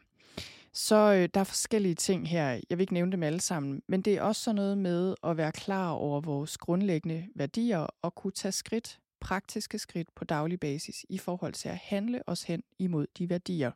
Så 0.74 0.96
øh, 1.12 1.28
der 1.34 1.40
er 1.40 1.44
forskellige 1.44 1.94
ting 1.94 2.28
her. 2.28 2.48
Jeg 2.50 2.78
vil 2.78 2.80
ikke 2.80 2.92
nævne 2.92 3.12
dem 3.12 3.22
alle 3.22 3.40
sammen, 3.40 3.82
men 3.86 4.02
det 4.02 4.14
er 4.14 4.22
også 4.22 4.42
sådan 4.42 4.56
noget 4.56 4.78
med 4.78 5.14
at 5.24 5.36
være 5.36 5.52
klar 5.52 5.90
over 5.90 6.20
vores 6.20 6.58
grundlæggende 6.58 7.26
værdier 7.34 7.86
og 8.02 8.14
kunne 8.14 8.32
tage 8.32 8.52
skridt, 8.52 8.98
praktiske 9.20 9.78
skridt 9.78 10.14
på 10.14 10.24
daglig 10.24 10.60
basis 10.60 11.06
i 11.08 11.18
forhold 11.18 11.52
til 11.52 11.68
at 11.68 11.76
handle 11.76 12.28
os 12.28 12.42
hen 12.42 12.62
imod 12.78 13.06
de 13.18 13.30
værdier. 13.30 13.70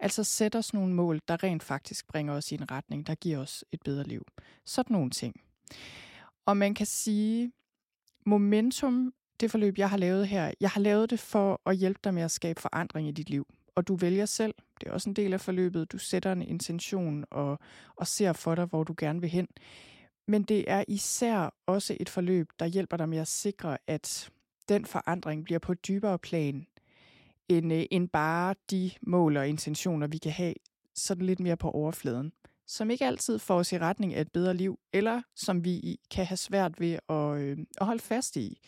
Altså 0.00 0.24
sætte 0.24 0.58
os 0.58 0.74
nogle 0.74 0.94
mål, 0.94 1.20
der 1.28 1.42
rent 1.42 1.62
faktisk 1.62 2.08
bringer 2.08 2.34
os 2.34 2.52
i 2.52 2.54
en 2.54 2.70
retning, 2.70 3.06
der 3.06 3.14
giver 3.14 3.38
os 3.38 3.64
et 3.72 3.82
bedre 3.82 4.04
liv. 4.04 4.26
Sådan 4.64 4.92
nogle 4.92 5.10
ting. 5.10 5.40
Og 6.46 6.56
man 6.56 6.74
kan 6.74 6.86
sige, 6.86 7.52
momentum, 8.26 9.14
det 9.40 9.50
forløb, 9.50 9.78
jeg 9.78 9.90
har 9.90 9.96
lavet 9.96 10.28
her, 10.28 10.52
jeg 10.60 10.70
har 10.70 10.80
lavet 10.80 11.10
det 11.10 11.20
for 11.20 11.60
at 11.66 11.76
hjælpe 11.76 12.00
dig 12.04 12.14
med 12.14 12.22
at 12.22 12.30
skabe 12.30 12.60
forandring 12.60 13.08
i 13.08 13.12
dit 13.12 13.30
liv 13.30 13.46
og 13.74 13.88
du 13.88 13.96
vælger 13.96 14.26
selv. 14.26 14.54
Det 14.80 14.88
er 14.88 14.92
også 14.92 15.10
en 15.10 15.16
del 15.16 15.32
af 15.32 15.40
forløbet. 15.40 15.92
Du 15.92 15.98
sætter 15.98 16.32
en 16.32 16.42
intention 16.42 17.24
og, 17.30 17.58
og 17.96 18.06
ser 18.06 18.32
for 18.32 18.54
dig, 18.54 18.64
hvor 18.64 18.84
du 18.84 18.94
gerne 18.98 19.20
vil 19.20 19.30
hen. 19.30 19.48
Men 20.28 20.42
det 20.42 20.70
er 20.70 20.84
især 20.88 21.54
også 21.66 21.96
et 22.00 22.08
forløb, 22.08 22.50
der 22.58 22.66
hjælper 22.66 22.96
dig 22.96 23.08
med 23.08 23.18
at 23.18 23.28
sikre, 23.28 23.78
at 23.86 24.30
den 24.68 24.84
forandring 24.86 25.44
bliver 25.44 25.58
på 25.58 25.72
et 25.72 25.88
dybere 25.88 26.18
plan, 26.18 26.66
end, 27.48 27.72
øh, 27.72 27.84
end 27.90 28.08
bare 28.08 28.54
de 28.70 28.90
mål 29.02 29.36
og 29.36 29.48
intentioner, 29.48 30.06
vi 30.06 30.18
kan 30.18 30.32
have 30.32 30.54
sådan 30.94 31.26
lidt 31.26 31.40
mere 31.40 31.56
på 31.56 31.70
overfladen, 31.70 32.32
som 32.66 32.90
ikke 32.90 33.06
altid 33.06 33.38
får 33.38 33.54
os 33.58 33.72
i 33.72 33.78
retning 33.78 34.14
af 34.14 34.20
et 34.20 34.32
bedre 34.32 34.54
liv, 34.54 34.78
eller 34.92 35.22
som 35.36 35.64
vi 35.64 36.00
kan 36.10 36.26
have 36.26 36.36
svært 36.36 36.80
ved 36.80 36.98
at, 37.08 37.38
øh, 37.40 37.58
at 37.80 37.86
holde 37.86 38.02
fast 38.02 38.36
i 38.36 38.60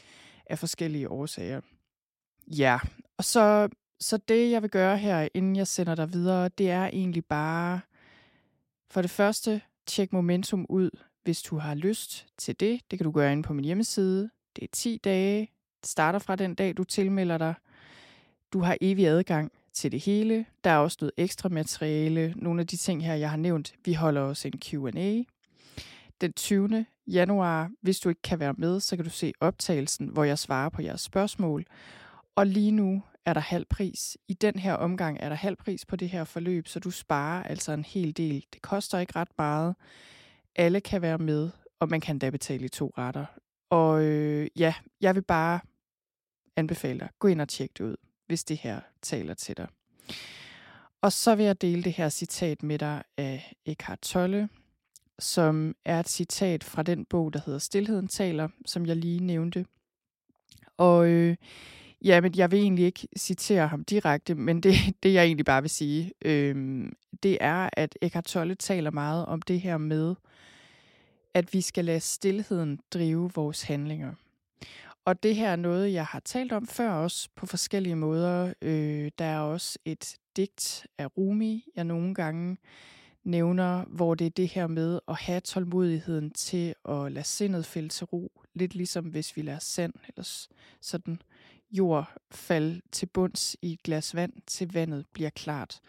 af 0.46 0.58
forskellige 0.58 1.08
årsager. 1.08 1.60
Ja, 2.46 2.78
og 3.16 3.24
så 3.24 3.68
så 4.02 4.16
det, 4.16 4.50
jeg 4.50 4.62
vil 4.62 4.70
gøre 4.70 4.98
her, 4.98 5.28
inden 5.34 5.56
jeg 5.56 5.66
sender 5.66 5.94
dig 5.94 6.12
videre, 6.12 6.48
det 6.48 6.70
er 6.70 6.84
egentlig 6.84 7.24
bare, 7.24 7.80
for 8.90 9.02
det 9.02 9.10
første, 9.10 9.60
tjek 9.86 10.12
momentum 10.12 10.66
ud, 10.68 10.90
hvis 11.22 11.42
du 11.42 11.58
har 11.58 11.74
lyst 11.74 12.26
til 12.38 12.60
det. 12.60 12.80
Det 12.90 12.98
kan 12.98 13.04
du 13.04 13.10
gøre 13.10 13.32
inde 13.32 13.42
på 13.42 13.52
min 13.52 13.64
hjemmeside. 13.64 14.30
Det 14.56 14.64
er 14.64 14.68
10 14.72 15.00
dage. 15.04 15.40
Det 15.80 15.90
starter 15.90 16.18
fra 16.18 16.36
den 16.36 16.54
dag, 16.54 16.76
du 16.76 16.84
tilmelder 16.84 17.38
dig. 17.38 17.54
Du 18.52 18.60
har 18.60 18.76
evig 18.80 19.06
adgang 19.06 19.52
til 19.72 19.92
det 19.92 20.00
hele. 20.00 20.46
Der 20.64 20.70
er 20.70 20.78
også 20.78 20.98
noget 21.00 21.12
ekstra 21.16 21.48
materiale. 21.48 22.34
Nogle 22.36 22.60
af 22.60 22.66
de 22.66 22.76
ting 22.76 23.04
her, 23.04 23.14
jeg 23.14 23.30
har 23.30 23.36
nævnt. 23.36 23.74
Vi 23.84 23.92
holder 23.92 24.20
også 24.20 24.48
en 24.48 24.60
Q&A. 24.60 25.22
Den 26.20 26.32
20. 26.32 26.86
januar, 27.06 27.70
hvis 27.80 28.00
du 28.00 28.08
ikke 28.08 28.22
kan 28.22 28.40
være 28.40 28.54
med, 28.58 28.80
så 28.80 28.96
kan 28.96 29.04
du 29.04 29.10
se 29.10 29.32
optagelsen, 29.40 30.08
hvor 30.08 30.24
jeg 30.24 30.38
svarer 30.38 30.68
på 30.68 30.82
jeres 30.82 31.00
spørgsmål. 31.00 31.64
Og 32.36 32.46
lige 32.46 32.70
nu 32.70 33.02
er 33.26 33.32
der 33.32 33.40
halv 33.40 33.64
pris. 33.64 34.18
I 34.28 34.34
den 34.34 34.58
her 34.58 34.74
omgang 34.74 35.18
er 35.20 35.28
der 35.28 35.36
halv 35.36 35.56
pris 35.56 35.84
på 35.84 35.96
det 35.96 36.08
her 36.08 36.24
forløb, 36.24 36.68
så 36.68 36.80
du 36.80 36.90
sparer 36.90 37.42
altså 37.42 37.72
en 37.72 37.84
hel 37.84 38.16
del. 38.16 38.44
Det 38.52 38.62
koster 38.62 38.98
ikke 38.98 39.16
ret 39.16 39.38
meget. 39.38 39.74
Alle 40.56 40.80
kan 40.80 41.02
være 41.02 41.18
med, 41.18 41.50
og 41.80 41.88
man 41.88 42.00
kan 42.00 42.18
da 42.18 42.30
betale 42.30 42.64
i 42.64 42.68
to 42.68 42.92
retter. 42.98 43.26
Og 43.70 44.02
øh, 44.02 44.48
ja, 44.56 44.74
jeg 45.00 45.14
vil 45.14 45.22
bare 45.22 45.60
anbefale 46.56 46.98
dig, 46.98 47.08
gå 47.18 47.28
ind 47.28 47.40
og 47.40 47.48
tjek 47.48 47.70
det 47.78 47.84
ud, 47.84 47.96
hvis 48.26 48.44
det 48.44 48.56
her 48.56 48.80
taler 49.02 49.34
til 49.34 49.56
dig. 49.56 49.68
Og 51.00 51.12
så 51.12 51.34
vil 51.34 51.44
jeg 51.44 51.60
dele 51.60 51.82
det 51.82 51.92
her 51.92 52.08
citat 52.08 52.62
med 52.62 52.78
dig 52.78 53.02
af 53.16 53.54
Eckhart 53.64 54.00
Tolle, 54.00 54.48
som 55.18 55.74
er 55.84 56.00
et 56.00 56.08
citat 56.08 56.64
fra 56.64 56.82
den 56.82 57.04
bog, 57.04 57.32
der 57.32 57.40
hedder 57.46 57.58
Stilheden 57.58 58.08
taler, 58.08 58.48
som 58.66 58.86
jeg 58.86 58.96
lige 58.96 59.20
nævnte. 59.20 59.66
Og 60.76 61.06
øh, 61.08 61.36
ja, 62.04 62.20
men 62.20 62.32
jeg 62.36 62.50
vil 62.50 62.58
egentlig 62.58 62.84
ikke 62.84 63.08
citere 63.16 63.68
ham 63.68 63.84
direkte, 63.84 64.34
men 64.34 64.60
det, 64.60 64.74
det 65.02 65.12
jeg 65.12 65.24
egentlig 65.24 65.46
bare 65.46 65.62
vil 65.62 65.70
sige, 65.70 66.12
øh, 66.24 66.84
det 67.22 67.38
er, 67.40 67.70
at 67.72 67.98
Eckhart 68.02 68.24
Tolle 68.24 68.54
taler 68.54 68.90
meget 68.90 69.26
om 69.26 69.42
det 69.42 69.60
her 69.60 69.78
med, 69.78 70.14
at 71.34 71.54
vi 71.54 71.60
skal 71.60 71.84
lade 71.84 72.00
stillheden 72.00 72.80
drive 72.90 73.30
vores 73.34 73.62
handlinger. 73.62 74.12
Og 75.04 75.22
det 75.22 75.36
her 75.36 75.50
er 75.50 75.56
noget, 75.56 75.92
jeg 75.92 76.06
har 76.06 76.20
talt 76.20 76.52
om 76.52 76.66
før 76.66 76.90
også 76.90 77.28
på 77.36 77.46
forskellige 77.46 77.96
måder. 77.96 78.52
Øh, 78.62 79.10
der 79.18 79.24
er 79.24 79.40
også 79.40 79.78
et 79.84 80.16
digt 80.36 80.86
af 80.98 81.16
Rumi, 81.16 81.64
jeg 81.76 81.84
nogle 81.84 82.14
gange 82.14 82.56
nævner, 83.24 83.84
hvor 83.84 84.14
det 84.14 84.26
er 84.26 84.30
det 84.30 84.48
her 84.48 84.66
med 84.66 85.00
at 85.08 85.16
have 85.16 85.40
tålmodigheden 85.40 86.30
til 86.30 86.74
at 86.88 87.12
lade 87.12 87.26
sindet 87.26 87.66
fælde 87.66 87.88
til 87.88 88.04
ro. 88.04 88.32
Lidt 88.54 88.74
ligesom 88.74 89.04
hvis 89.04 89.36
vi 89.36 89.42
lader 89.42 89.58
sand 89.58 89.92
eller 90.08 90.46
sådan 90.80 91.18
jord 91.72 92.12
falde 92.30 92.80
til 92.92 93.06
bunds 93.06 93.56
i 93.62 93.72
et 93.72 93.82
glas 93.82 94.14
vand, 94.14 94.32
til 94.46 94.72
vandet 94.72 95.06
bliver 95.12 95.30
klart. 95.30 95.80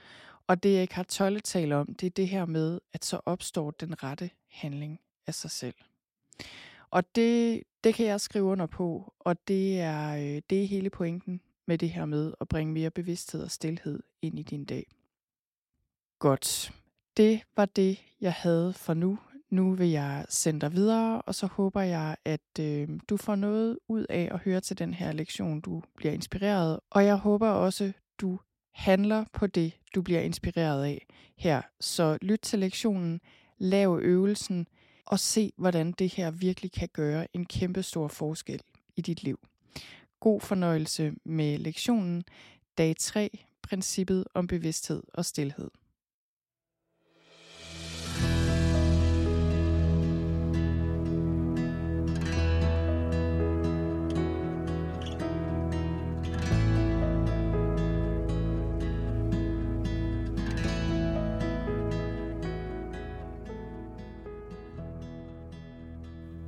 Og 0.48 0.63
det, 0.63 0.74
jeg 0.74 0.82
ikke 0.82 0.96
har 0.96 1.04
tolle 1.04 1.39
tale 1.39 1.76
om, 1.76 1.96
det 1.96 2.06
er 2.06 2.12
det 2.12 2.28
her 2.28 2.46
med, 2.46 2.80
at 2.93 3.06
så 3.06 3.19
opstår 3.26 3.72
den 3.72 4.04
rette 4.04 4.30
handling 4.52 5.00
af 5.28 5.34
sig 5.34 5.52
selv. 5.52 5.76
Og 6.89 7.15
det, 7.15 7.63
det 7.84 7.96
kan 7.96 8.06
jeg 8.06 8.22
skrive 8.22 8.46
under 8.46 8.65
på, 8.65 9.13
og 9.19 9.48
det 9.48 9.80
er, 9.80 10.15
øh, 10.15 10.41
det 10.50 10.63
er 10.63 10.67
hele 10.67 10.89
pointen 10.89 11.41
med 11.65 11.78
det 11.78 11.89
her 11.89 12.06
med 12.06 12.34
at 12.41 12.48
bringe 12.48 12.74
mere 12.74 12.91
bevidsthed 12.91 13.43
og 13.43 13.52
stillhed 13.52 14.04
ind 14.22 14.39
i 14.39 14.43
din 14.43 14.65
dag. 14.65 14.86
Godt. 16.19 16.74
Det 17.17 17.41
var 17.56 17.65
det, 17.65 18.04
jeg 18.22 18.34
havde 18.34 18.74
for 18.74 18.93
nu. 18.93 19.17
Nu 19.54 19.76
vil 19.76 19.89
jeg 19.89 20.26
sende 20.30 20.62
dig 20.62 20.74
videre, 20.74 21.22
og 21.22 21.36
så 21.36 21.48
håber 21.48 21.82
jeg, 21.82 22.16
at 22.26 22.60
øh, 22.60 22.89
du 23.10 23.18
får 23.18 23.36
noget 23.36 23.80
ud 23.88 24.06
af 24.10 24.30
at 24.32 24.39
høre 24.39 24.62
til 24.62 24.78
den 24.80 24.94
her 24.94 25.12
lektion. 25.12 25.62
Du 25.62 25.82
bliver 25.96 26.13
inspireret, 26.13 26.80
og 26.89 27.06
jeg 27.06 27.16
håber 27.16 27.48
også, 27.48 27.94
du 28.18 28.39
handler 28.72 29.26
på 29.34 29.48
det, 29.48 29.74
du 29.96 30.02
bliver 30.02 30.22
inspireret 30.22 30.84
af 30.84 31.06
her. 31.38 31.62
Så 31.80 32.18
lyt 32.22 32.39
til 32.39 32.60
lektionen, 32.60 33.22
lav 33.58 34.00
øvelsen, 34.02 34.68
og 35.06 35.20
se, 35.20 35.54
hvordan 35.58 35.92
det 35.92 36.13
her 36.13 36.32
virkelig 36.32 36.72
kan 36.72 36.89
gøre 36.94 37.28
en 37.36 37.46
kæmpe 37.46 37.84
stor 37.84 38.08
forskel 38.08 38.62
i 38.96 39.02
dit 39.02 39.24
liv. 39.24 39.39
God 40.20 40.42
fornøjelse 40.42 41.13
med 41.26 41.58
lektionen 41.58 42.24
dag 42.78 42.96
3, 43.00 43.39
princippet 43.62 44.26
om 44.34 44.48
bevidsthed 44.48 45.04
og 45.13 45.26
stillhed. 45.26 45.70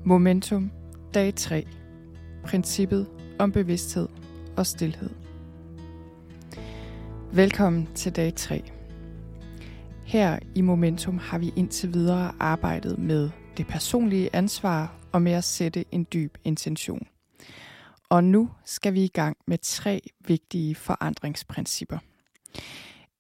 Momentum, 0.07 0.71
dag 1.13 1.35
3. 1.35 1.67
Princippet 2.43 3.07
om 3.39 3.51
bevidsthed 3.51 4.07
og 4.57 4.65
stillhed. 4.65 5.09
Velkommen 7.33 7.89
til 7.95 8.15
dag 8.15 8.35
3. 8.35 8.63
Her 10.03 10.39
i 10.55 10.61
Momentum 10.61 11.17
har 11.17 11.37
vi 11.37 11.53
indtil 11.55 11.93
videre 11.93 12.31
arbejdet 12.39 12.99
med 12.99 13.29
det 13.57 13.67
personlige 13.67 14.29
ansvar 14.33 14.95
og 15.11 15.21
med 15.21 15.31
at 15.31 15.43
sætte 15.43 15.85
en 15.91 16.07
dyb 16.13 16.37
intention. 16.43 17.07
Og 18.09 18.23
nu 18.23 18.49
skal 18.65 18.93
vi 18.93 19.03
i 19.03 19.11
gang 19.13 19.37
med 19.47 19.57
tre 19.61 20.01
vigtige 20.27 20.75
forandringsprincipper. 20.75 21.97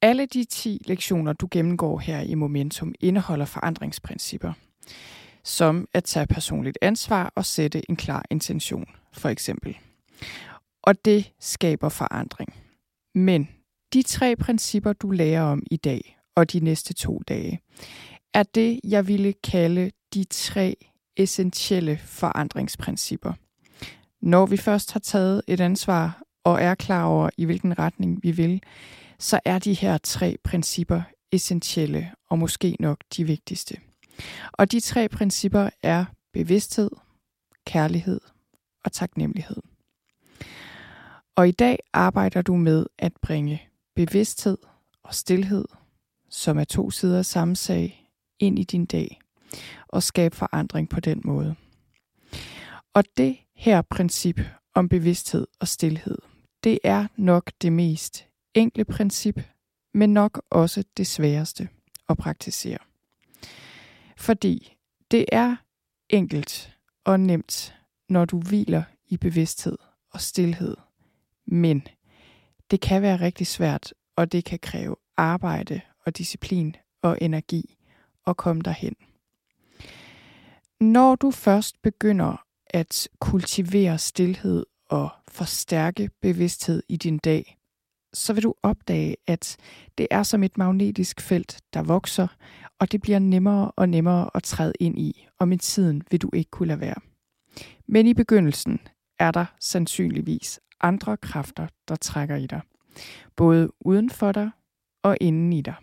Alle 0.01 0.25
de 0.25 0.43
10 0.43 0.81
lektioner, 0.85 1.33
du 1.33 1.47
gennemgår 1.51 1.99
her 1.99 2.19
i 2.19 2.35
Momentum, 2.35 2.93
indeholder 2.99 3.45
forandringsprincipper– 3.45 4.53
som 5.45 5.87
at 5.93 6.03
tage 6.03 6.27
personligt 6.27 6.77
ansvar 6.81 7.31
og 7.35 7.45
sætte 7.45 7.89
en 7.89 7.95
klar 7.95 8.25
intention, 8.31 8.85
for 9.13 9.29
eksempel. 9.29 9.77
Og 10.83 11.05
det 11.05 11.31
skaber 11.39 11.89
forandring. 11.89 12.53
Men 13.15 13.49
de 13.93 14.03
tre 14.03 14.35
principper, 14.35 14.93
du 14.93 15.09
lærer 15.11 15.41
om 15.41 15.63
i 15.71 15.77
dag 15.77 16.17
og 16.35 16.51
de 16.51 16.59
næste 16.59 16.93
to 16.93 17.21
dage, 17.27 17.59
er 18.33 18.43
det, 18.43 18.79
jeg 18.83 19.07
ville 19.07 19.33
kalde 19.33 19.91
de 20.13 20.23
tre 20.23 20.75
essentielle 21.17 21.97
forandringsprincipper. 21.97 23.33
Når 24.21 24.45
vi 24.45 24.57
først 24.57 24.91
har 24.91 24.99
taget 24.99 25.41
et 25.47 25.59
ansvar 25.59 26.21
og 26.43 26.61
er 26.61 26.75
klar 26.75 27.03
over, 27.03 27.29
i 27.37 27.45
hvilken 27.45 27.79
retning 27.79 28.19
vi 28.23 28.31
vil, 28.31 28.63
så 29.19 29.39
er 29.45 29.59
de 29.59 29.73
her 29.73 29.97
tre 29.97 30.37
principper 30.43 31.01
essentielle 31.31 32.11
og 32.29 32.39
måske 32.39 32.75
nok 32.79 32.97
de 33.17 33.23
vigtigste. 33.23 33.77
Og 34.51 34.71
de 34.71 34.79
tre 34.79 35.09
principper 35.09 35.69
er 35.83 36.05
bevidsthed, 36.33 36.91
kærlighed 37.65 38.21
og 38.83 38.91
taknemmelighed. 38.91 39.57
Og 41.35 41.47
i 41.47 41.51
dag 41.51 41.79
arbejder 41.93 42.41
du 42.41 42.55
med 42.55 42.85
at 42.99 43.13
bringe 43.21 43.69
bevidsthed 43.95 44.57
og 45.03 45.13
stillhed, 45.13 45.65
som 46.29 46.57
er 46.57 46.63
to 46.63 46.91
sider 46.91 47.17
af 47.17 47.25
samme 47.25 47.55
sag, 47.55 48.01
ind 48.39 48.59
i 48.59 48.63
din 48.63 48.85
dag 48.85 49.19
og 49.87 50.03
skabe 50.03 50.35
forandring 50.35 50.89
på 50.89 50.99
den 50.99 51.21
måde. 51.25 51.55
Og 52.93 53.03
det 53.17 53.37
her 53.55 53.81
princip 53.81 54.39
om 54.73 54.89
bevidsthed 54.89 55.47
og 55.59 55.67
stillhed, 55.67 56.17
det 56.63 56.79
er 56.83 57.07
nok 57.17 57.51
det 57.61 57.73
mest 57.73 58.25
enkle 58.53 58.85
princip, 58.85 59.39
men 59.93 60.13
nok 60.13 60.41
også 60.49 60.83
det 60.97 61.07
sværeste 61.07 61.69
at 62.09 62.17
praktisere. 62.17 62.77
Fordi 64.17 64.77
det 65.11 65.25
er 65.31 65.55
enkelt 66.09 66.77
og 67.03 67.19
nemt, 67.19 67.75
når 68.09 68.25
du 68.25 68.39
hviler 68.39 68.83
i 69.07 69.17
bevidsthed 69.17 69.77
og 70.11 70.21
stillhed. 70.21 70.77
Men 71.45 71.87
det 72.71 72.81
kan 72.81 73.01
være 73.01 73.19
rigtig 73.19 73.47
svært, 73.47 73.93
og 74.15 74.31
det 74.31 74.45
kan 74.45 74.59
kræve 74.59 74.95
arbejde 75.17 75.81
og 76.05 76.17
disciplin 76.17 76.75
og 77.01 77.17
energi 77.21 77.77
at 78.27 78.37
komme 78.37 78.61
derhen. 78.61 78.95
Når 80.79 81.15
du 81.15 81.31
først 81.31 81.81
begynder 81.81 82.45
at 82.67 83.07
kultivere 83.19 83.97
stillhed 83.97 84.65
og 84.89 85.09
forstærke 85.27 86.09
bevidsthed 86.21 86.83
i 86.89 86.97
din 86.97 87.17
dag, 87.17 87.57
så 88.13 88.33
vil 88.33 88.43
du 88.43 88.53
opdage, 88.63 89.15
at 89.27 89.57
det 89.97 90.07
er 90.11 90.23
som 90.23 90.43
et 90.43 90.57
magnetisk 90.57 91.21
felt, 91.21 91.61
der 91.73 91.83
vokser, 91.83 92.27
og 92.79 92.91
det 92.91 93.01
bliver 93.01 93.19
nemmere 93.19 93.71
og 93.71 93.89
nemmere 93.89 94.29
at 94.33 94.43
træde 94.43 94.73
ind 94.79 94.99
i, 94.99 95.27
og 95.39 95.47
med 95.47 95.57
tiden 95.57 96.03
vil 96.11 96.21
du 96.21 96.29
ikke 96.33 96.51
kunne 96.51 96.67
lade 96.67 96.79
være. 96.79 96.95
Men 97.87 98.07
i 98.07 98.13
begyndelsen 98.13 98.79
er 99.19 99.31
der 99.31 99.45
sandsynligvis 99.59 100.59
andre 100.81 101.17
kræfter, 101.17 101.67
der 101.87 101.95
trækker 101.95 102.35
i 102.35 102.47
dig. 102.47 102.61
Både 103.35 103.69
uden 103.79 104.09
for 104.09 104.31
dig 104.31 104.49
og 105.03 105.17
inden 105.21 105.53
i 105.53 105.61
dig. 105.61 105.75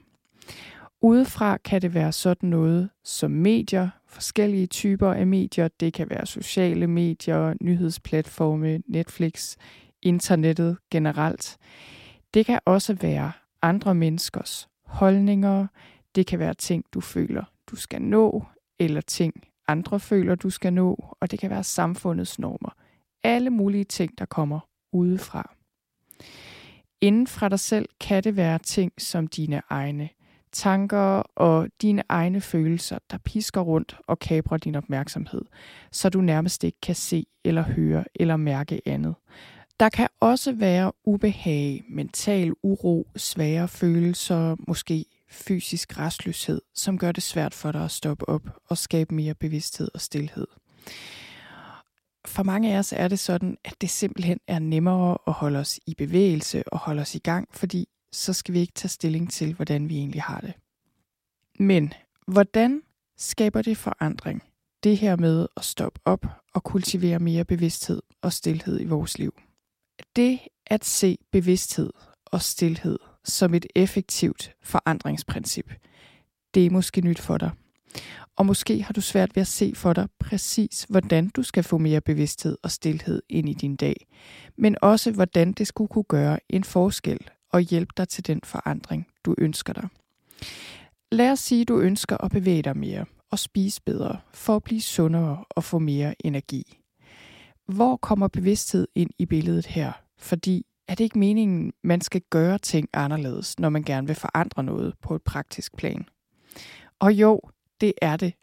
Udefra 1.01 1.57
kan 1.57 1.83
det 1.83 1.95
være 1.95 2.13
sådan 2.13 2.49
noget 2.49 2.91
som 3.05 3.31
medier, 3.31 3.89
forskellige 4.07 4.67
typer 4.67 5.13
af 5.13 5.27
medier. 5.27 5.69
Det 5.69 5.93
kan 5.93 6.11
være 6.11 6.27
sociale 6.27 6.87
medier, 6.87 7.55
nyhedsplatforme, 7.61 8.83
Netflix, 8.87 9.57
internettet 10.03 10.77
generelt. 10.91 11.57
Det 12.35 12.47
kan 12.47 12.61
også 12.65 12.95
være 12.95 13.33
andre 13.63 13.95
menneskers 13.95 14.69
holdninger, 14.85 15.67
det 16.15 16.27
kan 16.27 16.39
være 16.39 16.55
ting, 16.55 16.85
du 16.95 17.01
føler, 17.01 17.45
du 17.67 17.77
skal 17.77 18.03
nå, 18.03 18.45
eller 18.79 19.01
ting, 19.01 19.35
andre 19.69 20.01
føler, 20.01 20.35
du 20.35 20.51
skal 20.51 20.73
nå, 20.73 21.17
og 21.21 21.31
det 21.31 21.39
kan 21.39 21.51
være 21.51 21.65
samfundets 21.65 22.39
normer. 22.39 22.75
Alle 23.23 23.51
mulige 23.51 23.85
ting, 23.85 24.19
der 24.19 24.25
kommer 24.25 24.61
udefra. 24.93 25.55
Inden 27.01 27.27
fra 27.27 27.49
dig 27.49 27.61
selv 27.61 27.89
kan 28.01 28.25
det 28.25 28.37
være 28.37 28.59
ting 28.59 28.93
som 28.99 29.27
dine 29.27 29.63
egne 29.71 30.09
tanker 30.53 31.23
og 31.35 31.69
dine 31.83 32.03
egne 32.09 32.41
følelser, 32.41 32.99
der 33.11 33.19
pisker 33.19 33.61
rundt 33.61 33.97
og 34.07 34.19
kabrer 34.19 34.57
din 34.57 34.75
opmærksomhed, 34.75 35.43
så 35.93 36.09
du 36.09 36.21
nærmest 36.21 36.65
ikke 36.65 36.81
kan 36.83 36.95
se 36.95 37.27
eller 37.45 37.63
høre 37.63 38.05
eller 38.15 38.37
mærke 38.37 38.81
andet. 38.87 39.15
Der 39.81 39.89
kan 39.89 40.09
også 40.21 40.53
være 40.53 40.93
ubehag, 41.05 41.85
mental 41.89 42.53
uro, 42.63 43.07
svære 43.17 43.69
følelser, 43.69 44.57
måske 44.69 45.05
fysisk 45.33 45.99
restløshed, 45.99 46.61
som 46.75 46.99
gør 46.99 47.13
det 47.13 47.23
svært 47.23 47.55
for 47.55 47.73
dig 47.73 47.85
at 47.85 47.91
stoppe 47.91 48.29
op 48.29 48.43
og 48.69 48.79
skabe 48.79 49.15
mere 49.15 49.35
bevidsthed 49.35 49.89
og 49.95 50.01
stillhed. 50.01 50.47
For 52.27 52.43
mange 52.43 52.75
af 52.75 52.79
os 52.79 52.93
er 52.97 53.09
det 53.09 53.19
sådan, 53.19 53.57
at 53.65 53.75
det 53.81 53.91
simpelthen 53.91 54.41
er 54.47 54.59
nemmere 54.59 55.19
at 55.27 55.33
holde 55.33 55.59
os 55.59 55.81
i 55.87 55.95
bevægelse 55.95 56.69
og 56.69 56.79
holde 56.79 57.03
os 57.03 57.15
i 57.15 57.19
gang, 57.19 57.49
fordi 57.53 57.89
så 58.13 58.33
skal 58.33 58.55
vi 58.55 58.61
ikke 58.61 58.73
tage 58.73 58.89
stilling 58.89 59.31
til, 59.33 59.55
hvordan 59.55 59.89
vi 59.89 59.97
egentlig 59.97 60.23
har 60.23 60.41
det. 60.41 60.55
Men 61.59 61.93
hvordan 62.27 62.83
skaber 63.17 63.63
det 63.63 63.77
forandring? 63.77 64.43
Det 64.83 64.99
her 64.99 65.17
med 65.17 65.47
at 65.57 65.65
stoppe 65.65 66.01
op 66.05 66.27
og 66.55 66.65
kultivere 66.65 67.19
mere 67.19 67.45
bevidsthed 67.45 68.03
og 68.23 68.33
stillhed 68.33 68.81
i 68.81 68.85
vores 68.85 69.19
liv. 69.19 69.35
Det 70.17 70.41
at 70.67 70.85
se 70.85 71.19
bevidsthed 71.33 71.93
og 72.27 72.43
stillhed 72.43 72.99
som 73.25 73.55
et 73.55 73.67
effektivt 73.75 74.55
forandringsprincip, 74.63 75.73
det 76.55 76.67
er 76.67 76.71
måske 76.71 77.01
nyt 77.01 77.21
for 77.21 77.39
dig. 77.39 77.51
Og 78.37 78.47
måske 78.47 78.83
har 78.83 78.93
du 78.93 79.01
svært 79.01 79.37
ved 79.37 79.41
at 79.41 79.47
se 79.47 79.73
for 79.77 79.93
dig 79.93 80.09
præcis, 80.19 80.87
hvordan 80.89 81.29
du 81.29 81.43
skal 81.43 81.63
få 81.65 81.79
mere 81.79 82.01
bevidsthed 82.01 82.59
og 82.63 82.71
stillhed 82.71 83.23
ind 83.29 83.49
i 83.49 83.55
din 83.55 83.77
dag, 83.77 84.07
men 84.59 84.77
også 84.83 85.11
hvordan 85.11 85.53
det 85.53 85.67
skulle 85.67 85.89
kunne 85.89 86.05
gøre 86.05 86.39
en 86.49 86.65
forskel 86.65 87.19
og 87.53 87.61
hjælpe 87.61 87.93
dig 87.97 88.09
til 88.09 88.27
den 88.27 88.41
forandring, 88.45 89.07
du 89.25 89.35
ønsker 89.39 89.73
dig. 89.73 89.89
Lad 91.13 91.31
os 91.31 91.41
sige, 91.41 91.61
at 91.61 91.69
du 91.69 91.79
ønsker 91.79 92.25
at 92.25 92.31
bevæge 92.31 92.63
dig 92.63 92.77
mere 92.77 93.05
og 93.31 93.39
spise 93.39 93.83
bedre 93.83 94.21
for 94.33 94.57
at 94.57 94.63
blive 94.63 94.81
sundere 94.81 95.45
og 95.51 95.65
få 95.65 95.79
mere 95.79 96.27
energi. 96.27 96.79
Hvor 97.67 97.97
kommer 97.97 98.29
bevidsthed 98.29 98.89
ind 98.95 99.11
i 99.19 99.27
billedet 99.27 99.67
her? 99.67 99.93
Fordi 100.19 100.67
er 100.89 100.95
det 100.95 101.05
ikke 101.05 101.19
meningen, 101.19 101.73
man 101.83 102.01
skal 102.01 102.21
gøre 102.31 102.59
ting 102.59 102.89
anderledes, 102.93 103.59
når 103.59 103.69
man 103.69 103.83
gerne 103.83 104.07
vil 104.07 104.17
forandre 104.17 104.65
noget 104.65 104.95
på 105.03 105.15
et 105.15 105.23
praktisk 105.23 105.77
plan? 105.77 106.05
Og 106.99 107.13
jo, 107.13 107.41
det 107.81 107.93
er 108.03 108.17
det. 108.17 108.35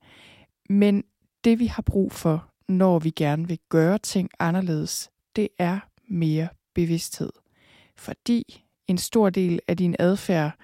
Men 0.70 1.04
det 1.44 1.60
vi 1.60 1.66
har 1.66 1.82
brug 1.82 2.12
for, 2.12 2.50
når 2.68 3.00
vi 3.00 3.10
gerne 3.10 3.48
vil 3.48 3.60
gøre 3.70 3.98
ting 3.98 4.30
anderledes, 4.40 5.10
det 5.36 5.48
er 5.58 5.80
mere 6.08 6.48
bevidsthed. 6.74 7.32
Fordi 7.96 8.66
en 8.88 8.98
stor 8.98 9.30
del 9.30 9.60
af 9.68 9.78
din 9.78 9.96
adfærd, 10.00 10.56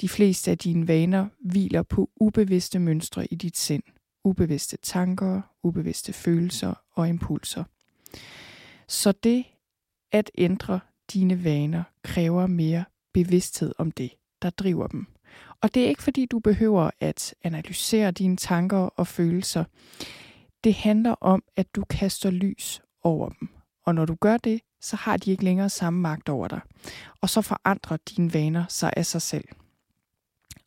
de 0.00 0.08
fleste 0.08 0.50
af 0.50 0.58
dine 0.58 0.88
vaner, 0.88 1.26
hviler 1.38 1.82
på 1.82 2.10
ubevidste 2.16 2.78
mønstre 2.78 3.26
i 3.26 3.34
dit 3.34 3.56
sind. 3.56 3.82
Ubevidste 4.24 4.76
tanker, 4.76 5.42
ubevidste 5.62 6.12
følelser 6.12 6.74
og 6.92 7.08
impulser. 7.08 7.64
Så 8.88 9.12
det 9.12 9.44
at 10.12 10.30
ændre 10.38 10.80
dine 11.12 11.44
vaner 11.44 11.82
kræver 12.02 12.46
mere 12.46 12.84
bevidsthed 13.14 13.72
om 13.78 13.90
det, 13.90 14.10
der 14.42 14.50
driver 14.50 14.86
dem. 14.86 15.06
Og 15.60 15.74
det 15.74 15.84
er 15.84 15.88
ikke 15.88 16.02
fordi, 16.02 16.26
du 16.26 16.38
behøver 16.38 16.90
at 17.00 17.34
analysere 17.42 18.10
dine 18.10 18.36
tanker 18.36 18.78
og 18.78 19.06
følelser. 19.06 19.64
Det 20.64 20.74
handler 20.74 21.12
om, 21.12 21.42
at 21.56 21.74
du 21.74 21.84
kaster 21.90 22.30
lys 22.30 22.82
over 23.02 23.28
dem. 23.28 23.48
Og 23.84 23.94
når 23.94 24.04
du 24.04 24.14
gør 24.14 24.36
det, 24.36 24.60
så 24.80 24.96
har 24.96 25.16
de 25.16 25.30
ikke 25.30 25.44
længere 25.44 25.68
samme 25.68 26.00
magt 26.00 26.28
over 26.28 26.48
dig. 26.48 26.60
Og 27.20 27.30
så 27.30 27.40
forandrer 27.40 27.96
dine 27.96 28.34
vaner 28.34 28.64
sig 28.68 28.92
af 28.96 29.06
sig 29.06 29.22
selv. 29.22 29.44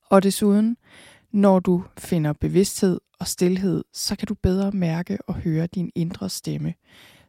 Og 0.09 0.23
desuden, 0.23 0.77
når 1.31 1.59
du 1.59 1.83
finder 1.97 2.33
bevidsthed 2.33 2.99
og 3.19 3.27
stillhed, 3.27 3.83
så 3.93 4.15
kan 4.15 4.27
du 4.27 4.33
bedre 4.33 4.71
mærke 4.71 5.17
og 5.27 5.35
høre 5.35 5.67
din 5.67 5.91
indre 5.95 6.29
stemme, 6.29 6.73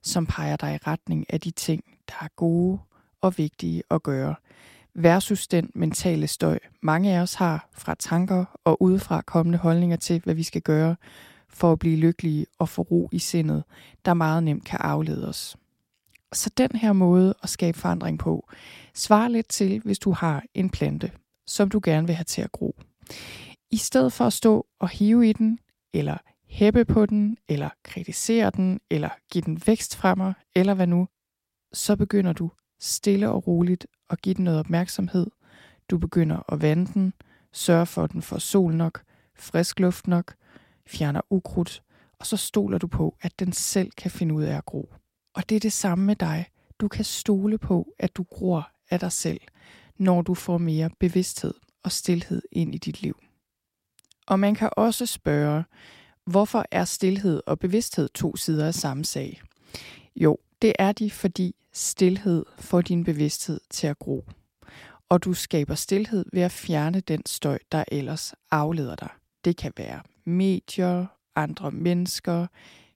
som 0.03 0.27
peger 0.27 0.57
dig 0.57 0.75
i 0.75 0.79
retning 0.87 1.33
af 1.33 1.41
de 1.41 1.51
ting, 1.51 1.85
der 2.09 2.15
er 2.21 2.29
gode 2.37 2.79
og 3.21 3.39
vigtige 3.39 3.83
at 3.91 4.03
gøre, 4.03 4.35
versus 4.95 5.49
den 5.49 5.71
mentale 5.75 6.27
støj, 6.27 6.59
mange 6.81 7.17
af 7.17 7.21
os 7.21 7.35
har 7.35 7.69
fra 7.73 7.95
tanker 7.95 8.45
og 8.65 8.83
udefra 8.83 9.21
kommende 9.21 9.59
holdninger 9.59 9.97
til, 9.97 10.21
hvad 10.25 10.35
vi 10.35 10.43
skal 10.43 10.63
gøre 10.63 10.97
for 11.49 11.73
at 11.73 11.79
blive 11.79 11.97
lykkelige 11.97 12.47
og 12.59 12.69
få 12.69 12.83
ro 12.83 13.09
i 13.13 13.19
sindet, 13.19 13.65
der 14.05 14.15
meget 14.15 14.43
nemt 14.43 14.65
kan 14.65 14.79
aflede 14.83 15.29
os. 15.29 15.57
Så 16.33 16.51
den 16.57 16.71
her 16.75 16.93
måde 16.93 17.35
at 17.43 17.49
skabe 17.49 17.79
forandring 17.79 18.19
på, 18.19 18.49
svarer 18.95 19.29
lidt 19.29 19.49
til, 19.49 19.81
hvis 19.85 19.99
du 19.99 20.13
har 20.13 20.45
en 20.55 20.71
plante, 20.71 21.13
som 21.47 21.69
du 21.69 21.81
gerne 21.85 22.07
vil 22.07 22.17
have 22.17 22.25
til 22.25 22.43
at 22.43 22.53
gro. 22.53 22.77
I 23.71 23.77
stedet 23.77 24.13
for 24.13 24.25
at 24.25 24.33
stå 24.33 24.67
og 24.79 24.89
hive 24.89 25.29
i 25.29 25.33
den, 25.33 25.59
eller 25.93 26.17
hæppe 26.49 26.85
på 26.85 27.07
den, 27.07 27.37
eller 27.49 27.69
kritisere 27.83 28.51
den, 28.51 28.81
eller 28.91 29.09
give 29.33 29.43
den 29.43 29.63
vækst 29.67 29.97
fremmer, 29.97 30.33
eller 30.57 30.75
hvad 30.75 30.87
nu, 30.87 31.09
så 31.73 31.97
begynder 31.97 32.33
du 32.33 32.51
stille 32.81 33.31
og 33.31 33.47
roligt 33.47 33.87
at 34.11 34.23
give 34.23 34.35
den 34.35 34.45
noget 34.45 34.61
opmærksomhed. 34.61 35.27
Du 35.91 35.99
begynder 35.99 36.53
at 36.53 36.63
vande 36.63 36.93
den, 36.95 37.13
sørge 37.53 37.87
for, 37.87 38.05
at 38.05 38.13
den 38.13 38.23
får 38.23 38.39
sol 38.39 38.75
nok, 38.75 39.03
frisk 39.35 39.81
luft 39.81 40.07
nok, 40.07 40.35
fjerner 40.87 41.21
ukrudt, 41.31 41.83
og 42.19 42.27
så 42.27 42.37
stoler 42.37 42.79
du 42.79 42.87
på, 42.87 43.17
at 43.21 43.39
den 43.39 43.53
selv 43.53 43.91
kan 43.91 44.11
finde 44.11 44.35
ud 44.35 44.43
af 44.43 44.57
at 44.57 44.65
gro. 44.65 44.95
Og 45.35 45.49
det 45.49 45.57
er 45.57 45.61
det 45.61 45.73
samme 45.73 46.05
med 46.05 46.17
dig. 46.17 46.47
Du 46.81 46.89
kan 46.89 47.05
stole 47.05 47.59
på, 47.59 47.95
at 47.99 48.17
du 48.17 48.23
gror 48.23 48.71
af 48.91 49.01
dig 49.01 49.13
selv, 49.13 49.41
når 49.99 50.23
du 50.23 50.35
får 50.35 50.59
mere 50.59 50.91
bevidsthed 51.01 51.55
og 51.83 51.93
stillhed 51.93 52.43
ind 52.53 52.75
i 52.75 52.79
dit 52.79 53.03
liv. 53.03 53.19
Og 54.27 54.41
man 54.41 54.55
kan 54.55 54.71
også 54.77 55.07
spørge, 55.07 55.65
hvorfor 56.25 56.65
er 56.71 56.85
stillhed 56.85 57.43
og 57.47 57.59
bevidsthed 57.59 58.09
to 58.09 58.37
sider 58.37 58.67
af 58.67 58.75
samme 58.75 59.05
sag? 59.05 59.43
Jo, 60.17 60.39
det 60.63 60.73
er 60.79 60.93
de, 60.93 61.11
fordi 61.11 61.57
stillhed 61.73 62.45
får 62.59 62.81
din 62.81 63.05
bevidsthed 63.05 63.61
til 63.71 63.87
at 63.87 63.99
gro. 63.99 64.25
Og 65.09 65.25
du 65.25 65.35
skaber 65.35 65.75
stillhed 65.75 66.25
ved 66.33 66.43
at 66.43 66.53
fjerne 66.53 67.01
den 67.01 67.27
støj, 67.27 67.59
der 67.73 67.85
ellers 67.93 68.35
afleder 68.51 68.97
dig. 68.97 69.09
Det 69.45 69.57
kan 69.57 69.73
være 69.77 70.01
medier, 70.25 71.07
andre 71.37 71.71
mennesker, 71.71 72.47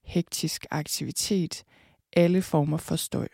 hektisk 0.05 0.67
aktivitet, 0.71 1.65
alle 2.13 2.43
former 2.43 2.77
for 2.77 2.97
støj. 2.97 3.29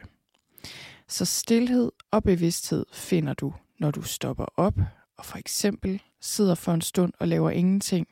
Så 1.08 1.24
stillhed 1.24 1.92
og 2.10 2.22
bevidsthed 2.22 2.86
finder 2.92 3.34
du, 3.34 3.54
når 3.78 3.90
du 3.90 4.02
stopper 4.02 4.46
op 4.56 4.74
og 5.20 5.26
for 5.26 5.38
eksempel 5.38 6.02
sidder 6.20 6.54
for 6.54 6.72
en 6.72 6.80
stund 6.80 7.12
og 7.18 7.28
laver 7.28 7.50
ingenting. 7.50 8.08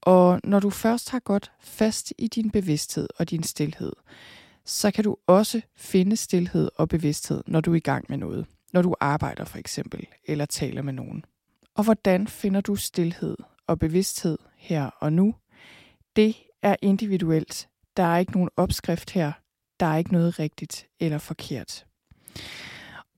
Og 0.00 0.40
når 0.44 0.60
du 0.60 0.70
først 0.70 1.10
har 1.10 1.18
godt 1.18 1.52
fast 1.60 2.12
i 2.18 2.28
din 2.28 2.50
bevidsthed 2.50 3.08
og 3.18 3.30
din 3.30 3.42
stillhed, 3.42 3.92
så 4.64 4.90
kan 4.90 5.04
du 5.04 5.16
også 5.26 5.60
finde 5.76 6.16
stillhed 6.16 6.70
og 6.76 6.88
bevidsthed, 6.88 7.42
når 7.46 7.60
du 7.60 7.72
er 7.72 7.76
i 7.76 7.80
gang 7.80 8.06
med 8.08 8.18
noget. 8.18 8.46
Når 8.72 8.82
du 8.82 8.94
arbejder 9.00 9.44
for 9.44 9.58
eksempel, 9.58 10.06
eller 10.24 10.44
taler 10.44 10.82
med 10.82 10.92
nogen. 10.92 11.24
Og 11.74 11.84
hvordan 11.84 12.28
finder 12.28 12.60
du 12.60 12.76
stillhed 12.76 13.36
og 13.66 13.78
bevidsthed 13.78 14.38
her 14.56 14.86
og 14.86 15.12
nu? 15.12 15.34
Det 16.16 16.36
er 16.62 16.76
individuelt. 16.82 17.68
Der 17.96 18.02
er 18.02 18.18
ikke 18.18 18.32
nogen 18.32 18.50
opskrift 18.56 19.10
her. 19.10 19.32
Der 19.80 19.86
er 19.86 19.96
ikke 19.96 20.12
noget 20.12 20.38
rigtigt 20.38 20.86
eller 21.00 21.18
forkert. 21.18 21.86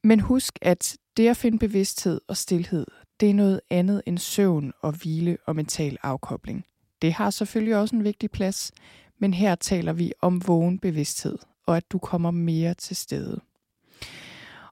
Men 0.04 0.20
husk, 0.20 0.58
at 0.62 0.96
det 1.16 1.28
at 1.28 1.36
finde 1.36 1.58
bevidsthed 1.58 2.20
og 2.28 2.36
stillhed, 2.36 2.86
det 3.20 3.30
er 3.30 3.34
noget 3.34 3.60
andet 3.70 4.02
end 4.06 4.18
søvn 4.18 4.72
og 4.80 4.92
hvile 4.92 5.38
og 5.46 5.56
mental 5.56 5.98
afkobling. 6.02 6.64
Det 7.02 7.12
har 7.12 7.30
selvfølgelig 7.30 7.76
også 7.76 7.96
en 7.96 8.04
vigtig 8.04 8.30
plads, 8.30 8.72
men 9.24 9.34
her 9.34 9.54
taler 9.54 9.92
vi 9.92 10.12
om 10.20 10.46
vågen 10.46 10.78
bevidsthed, 10.78 11.38
og 11.66 11.76
at 11.76 11.90
du 11.92 11.98
kommer 11.98 12.30
mere 12.30 12.74
til 12.74 12.96
stede. 12.96 13.40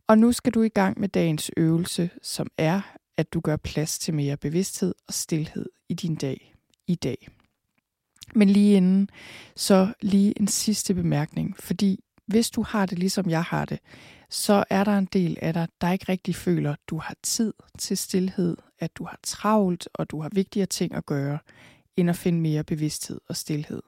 Og 0.07 0.19
nu 0.19 0.33
skal 0.33 0.53
du 0.53 0.63
i 0.63 0.69
gang 0.69 1.01
med 1.01 1.09
dagens 1.09 1.51
øvelse, 1.57 2.11
som 2.23 2.47
er, 2.59 2.81
at 3.17 3.33
du 3.33 3.41
gør 3.41 3.57
plads 3.57 3.99
til 3.99 4.15
mere 4.15 4.37
bevidsthed 4.37 4.95
og 5.09 5.15
stillhed 5.15 5.69
i 5.89 5.95
din 5.95 6.15
dag 6.15 6.55
i 6.87 6.95
dag. 6.95 7.29
Men 8.35 8.51
lige 8.51 8.77
inden, 8.77 9.09
så 9.57 9.93
lige 10.01 10.41
en 10.41 10.49
sidste 10.49 10.95
bemærkning, 10.95 11.57
fordi 11.57 12.05
hvis 12.27 12.51
du 12.51 12.63
har 12.63 12.87
det 12.87 12.99
ligesom 12.99 13.31
jeg 13.31 13.43
har 13.43 13.65
det, 13.65 13.79
så 14.31 14.65
er 14.71 14.85
der 14.85 14.99
en 14.99 15.09
del 15.13 15.39
af 15.43 15.55
dig, 15.55 15.69
der 15.81 15.93
ikke 15.93 16.07
rigtig 16.09 16.35
føler, 16.35 16.73
at 16.73 16.79
du 16.87 16.99
har 16.99 17.17
tid 17.23 17.53
til 17.79 17.97
stillhed, 17.97 18.57
at 18.79 18.97
du 18.97 19.05
har 19.05 19.19
travlt, 19.23 19.89
og 19.95 20.11
du 20.11 20.21
har 20.23 20.31
vigtigere 20.33 20.67
ting 20.67 20.95
at 20.95 21.07
gøre, 21.07 21.39
end 21.97 22.11
at 22.11 22.17
finde 22.17 22.41
mere 22.41 22.65
bevidsthed 22.65 23.21
og 23.29 23.37
stillhed. 23.37 23.83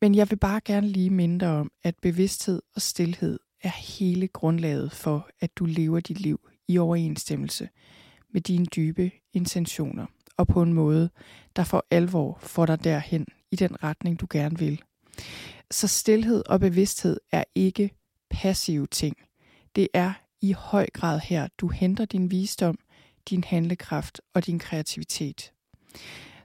Men 0.00 0.14
jeg 0.14 0.30
vil 0.30 0.36
bare 0.36 0.60
gerne 0.64 0.88
lige 0.88 1.10
minde 1.10 1.40
dig 1.40 1.48
om, 1.48 1.70
at 1.82 1.94
bevidsthed 2.02 2.62
og 2.74 2.82
stillhed 2.82 3.38
er 3.62 3.98
hele 3.98 4.28
grundlaget 4.28 4.92
for, 4.92 5.28
at 5.40 5.56
du 5.56 5.64
lever 5.64 6.00
dit 6.00 6.20
liv 6.20 6.48
i 6.68 6.78
overensstemmelse 6.78 7.68
med 8.32 8.40
dine 8.40 8.66
dybe 8.66 9.10
intentioner 9.32 10.06
og 10.36 10.46
på 10.46 10.62
en 10.62 10.72
måde, 10.72 11.10
der 11.56 11.64
for 11.64 11.86
alvor 11.90 12.38
får 12.42 12.66
dig 12.66 12.84
derhen 12.84 13.26
i 13.50 13.56
den 13.56 13.82
retning, 13.82 14.20
du 14.20 14.26
gerne 14.30 14.58
vil. 14.58 14.82
Så 15.70 15.88
stillhed 15.88 16.42
og 16.46 16.60
bevidsthed 16.60 17.20
er 17.32 17.44
ikke 17.54 17.90
passive 18.30 18.86
ting. 18.86 19.16
Det 19.76 19.88
er 19.94 20.12
i 20.40 20.52
høj 20.52 20.86
grad 20.92 21.20
her, 21.20 21.48
du 21.58 21.68
henter 21.68 22.04
din 22.04 22.30
visdom, 22.30 22.78
din 23.30 23.44
handlekraft 23.44 24.20
og 24.34 24.46
din 24.46 24.58
kreativitet. 24.58 25.52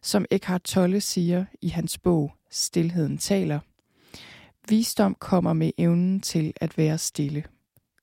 Som 0.02 0.26
Eckhart 0.32 0.62
Tolle 0.62 1.02
siger 1.02 1.46
i 1.62 1.68
hans 1.68 1.98
bog 1.98 2.34
Stilheden 2.56 3.18
taler, 3.18 3.60
visdom 4.70 5.16
kommer 5.16 5.54
med 5.54 5.72
evnen 5.78 6.22
til 6.22 6.54
at 6.56 6.78
være 6.78 6.98
stille. 6.98 7.44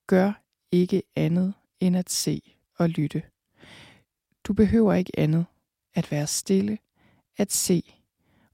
gør 0.06 0.32
ikke 0.72 1.02
andet 1.16 1.54
end 1.80 1.96
at 1.96 2.10
se 2.10 2.54
og 2.78 2.88
lytte. 2.88 3.22
Du 4.44 4.52
behøver 4.52 4.94
ikke 4.94 5.18
andet 5.18 5.46
at 5.94 6.10
være 6.10 6.26
stille, 6.26 6.78
at 7.36 7.52
se 7.52 7.94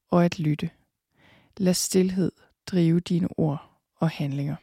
og 0.09 0.25
at 0.25 0.39
lytte. 0.39 0.71
Lad 1.57 1.75
stillhed 1.75 2.33
drive 2.67 3.01
dine 3.01 3.29
ord 3.39 3.71
og 3.97 4.11
handlinger. 4.11 4.57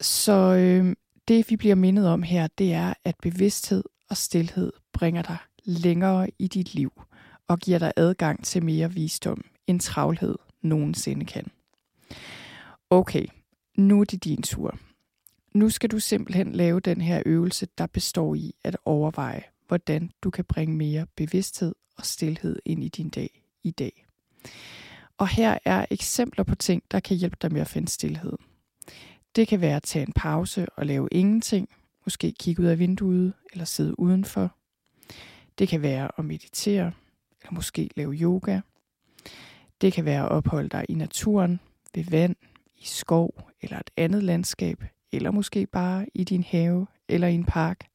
Så 0.00 0.32
øh, 0.32 0.96
det 1.28 1.50
vi 1.50 1.56
bliver 1.56 1.74
mindet 1.74 2.08
om 2.08 2.22
her, 2.22 2.46
det 2.46 2.72
er, 2.72 2.94
at 3.04 3.14
bevidsthed 3.22 3.84
og 4.10 4.16
stillhed 4.16 4.72
bringer 4.92 5.22
dig 5.22 5.38
længere 5.64 6.30
i 6.38 6.48
dit 6.48 6.74
liv 6.74 6.92
og 7.48 7.58
giver 7.58 7.78
dig 7.78 7.92
adgang 7.96 8.44
til 8.44 8.64
mere 8.64 8.92
visdom, 8.92 9.44
end 9.66 9.80
travlhed 9.80 10.38
nogensinde 10.62 11.24
kan. 11.26 11.46
Okay, 12.90 13.26
nu 13.76 14.00
er 14.00 14.04
det 14.04 14.24
din 14.24 14.42
tur. 14.42 14.78
Nu 15.52 15.70
skal 15.70 15.90
du 15.90 15.98
simpelthen 15.98 16.52
lave 16.52 16.80
den 16.80 17.00
her 17.00 17.22
øvelse, 17.26 17.66
der 17.78 17.86
består 17.86 18.34
i 18.34 18.54
at 18.64 18.76
overveje, 18.84 19.42
hvordan 19.68 20.10
du 20.22 20.30
kan 20.30 20.44
bringe 20.44 20.76
mere 20.76 21.06
bevidsthed 21.16 21.74
og 21.96 22.06
stillhed 22.06 22.58
ind 22.64 22.84
i 22.84 22.88
din 22.88 23.08
dag 23.08 23.42
i 23.62 23.70
dag. 23.70 24.06
Og 25.18 25.28
her 25.28 25.58
er 25.64 25.86
eksempler 25.90 26.44
på 26.44 26.54
ting, 26.54 26.82
der 26.90 27.00
kan 27.00 27.16
hjælpe 27.16 27.36
dig 27.42 27.52
med 27.52 27.60
at 27.60 27.68
finde 27.68 27.88
stillhed. 27.88 28.32
Det 29.36 29.48
kan 29.48 29.60
være 29.60 29.76
at 29.76 29.82
tage 29.82 30.06
en 30.06 30.12
pause 30.12 30.66
og 30.76 30.86
lave 30.86 31.08
ingenting, 31.12 31.68
måske 32.06 32.32
kigge 32.32 32.62
ud 32.62 32.66
af 32.66 32.78
vinduet 32.78 33.32
eller 33.52 33.64
sidde 33.64 34.00
udenfor. 34.00 34.56
Det 35.58 35.68
kan 35.68 35.82
være 35.82 36.10
at 36.18 36.24
meditere, 36.24 36.92
eller 37.44 37.54
måske 37.54 37.90
lave 37.96 38.12
yoga. 38.12 38.60
Det 39.80 39.92
kan 39.92 40.04
være 40.04 40.22
at 40.22 40.30
opholde 40.30 40.68
dig 40.68 40.84
i 40.88 40.94
naturen, 40.94 41.60
ved 41.94 42.04
vand, 42.04 42.36
i 42.76 42.84
skov 42.84 43.50
eller 43.60 43.78
et 43.78 43.90
andet 43.96 44.22
landskab, 44.22 44.84
eller 45.12 45.30
måske 45.30 45.66
bare 45.66 46.06
i 46.14 46.24
din 46.24 46.42
have 46.42 46.86
eller 47.08 47.28
i 47.28 47.34
en 47.34 47.44
park. 47.44 47.86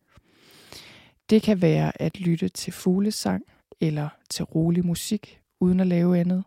Det 1.30 1.42
kan 1.42 1.62
være 1.62 2.02
at 2.02 2.20
lytte 2.20 2.50
til 2.50 2.74
fuglesang 2.74 3.44
eller 3.82 4.10
til 4.30 4.46
rolig 4.46 4.86
musik 4.86 5.42
uden 5.60 5.80
at 5.80 5.88
lave 5.88 6.20
andet. 6.20 6.44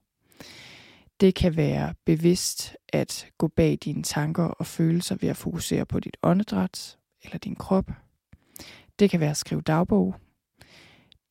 Det 1.20 1.34
kan 1.34 1.56
være 1.56 1.94
bevidst 2.04 2.76
at 2.88 3.26
gå 3.38 3.48
bag 3.48 3.78
dine 3.84 4.02
tanker 4.02 4.44
og 4.44 4.66
følelser 4.66 5.16
ved 5.20 5.28
at 5.28 5.36
fokusere 5.36 5.86
på 5.86 6.00
dit 6.00 6.16
åndedræt 6.22 6.98
eller 7.24 7.38
din 7.38 7.56
krop. 7.56 7.90
Det 8.98 9.10
kan 9.10 9.20
være 9.20 9.30
at 9.30 9.36
skrive 9.36 9.60
dagbog. 9.60 10.14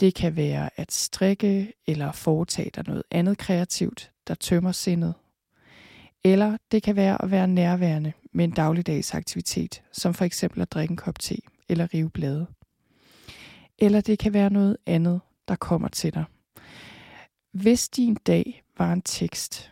Det 0.02 0.16
kan 0.16 0.36
være 0.36 0.70
at 0.76 0.92
strikke 0.92 1.74
eller 1.88 2.12
foretage 2.12 2.72
dig 2.76 2.84
noget 2.88 3.04
andet 3.12 3.38
kreativt, 3.38 4.12
der 4.28 4.34
tømmer 4.34 4.72
sindet. 4.72 5.14
Eller 6.24 6.58
det 6.72 6.84
kan 6.84 6.96
være 6.96 7.22
at 7.22 7.32
være 7.32 7.48
nærværende 7.48 8.14
med 8.34 8.46
en 8.46 8.52
dagligdags 8.52 9.14
aktivitet, 9.14 9.84
som 9.92 10.14
for 10.14 10.26
eksempel 10.26 10.62
at 10.62 10.72
drikke 10.72 10.92
en 10.92 10.98
kop 10.98 11.20
te 11.20 11.38
eller 11.70 11.94
rive 11.94 12.10
blade. 12.10 12.48
Eller 13.78 14.02
det 14.02 14.20
kan 14.20 14.34
være 14.34 14.50
noget 14.50 14.78
andet, 14.86 15.22
der 15.48 15.56
kommer 15.56 15.88
til 15.88 16.14
dig. 16.14 16.24
Hvis 17.52 17.90
din 17.90 18.16
dag 18.16 18.64
var 18.78 18.94
en 18.94 19.02
tekst, 19.02 19.72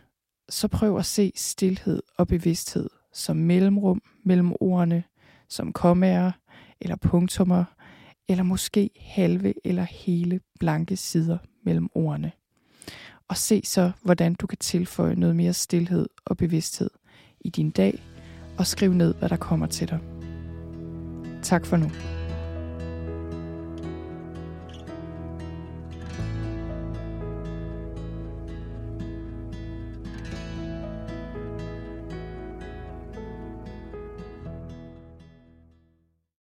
så 0.49 0.67
prøv 0.67 0.97
at 0.97 1.05
se 1.05 1.31
stillhed 1.35 2.03
og 2.17 2.27
bevidsthed 2.27 2.89
som 3.13 3.37
mellemrum 3.37 4.01
mellem 4.23 4.53
ordene, 4.59 5.03
som 5.47 5.73
kommaer 5.73 6.31
eller 6.81 6.95
punktummer, 6.95 7.65
eller 8.29 8.43
måske 8.43 8.89
halve 8.99 9.53
eller 9.63 9.83
hele 9.83 10.39
blanke 10.59 10.97
sider 10.97 11.37
mellem 11.63 11.89
ordene. 11.95 12.31
Og 13.27 13.37
se 13.37 13.61
så, 13.65 13.91
hvordan 14.01 14.33
du 14.33 14.47
kan 14.47 14.57
tilføje 14.57 15.15
noget 15.15 15.35
mere 15.35 15.53
stillhed 15.53 16.09
og 16.25 16.37
bevidsthed 16.37 16.89
i 17.41 17.49
din 17.49 17.69
dag, 17.69 18.03
og 18.57 18.67
skriv 18.67 18.93
ned, 18.93 19.13
hvad 19.13 19.29
der 19.29 19.37
kommer 19.37 19.67
til 19.67 19.89
dig. 19.89 19.99
Tak 21.43 21.65
for 21.65 21.77
nu. 21.77 21.89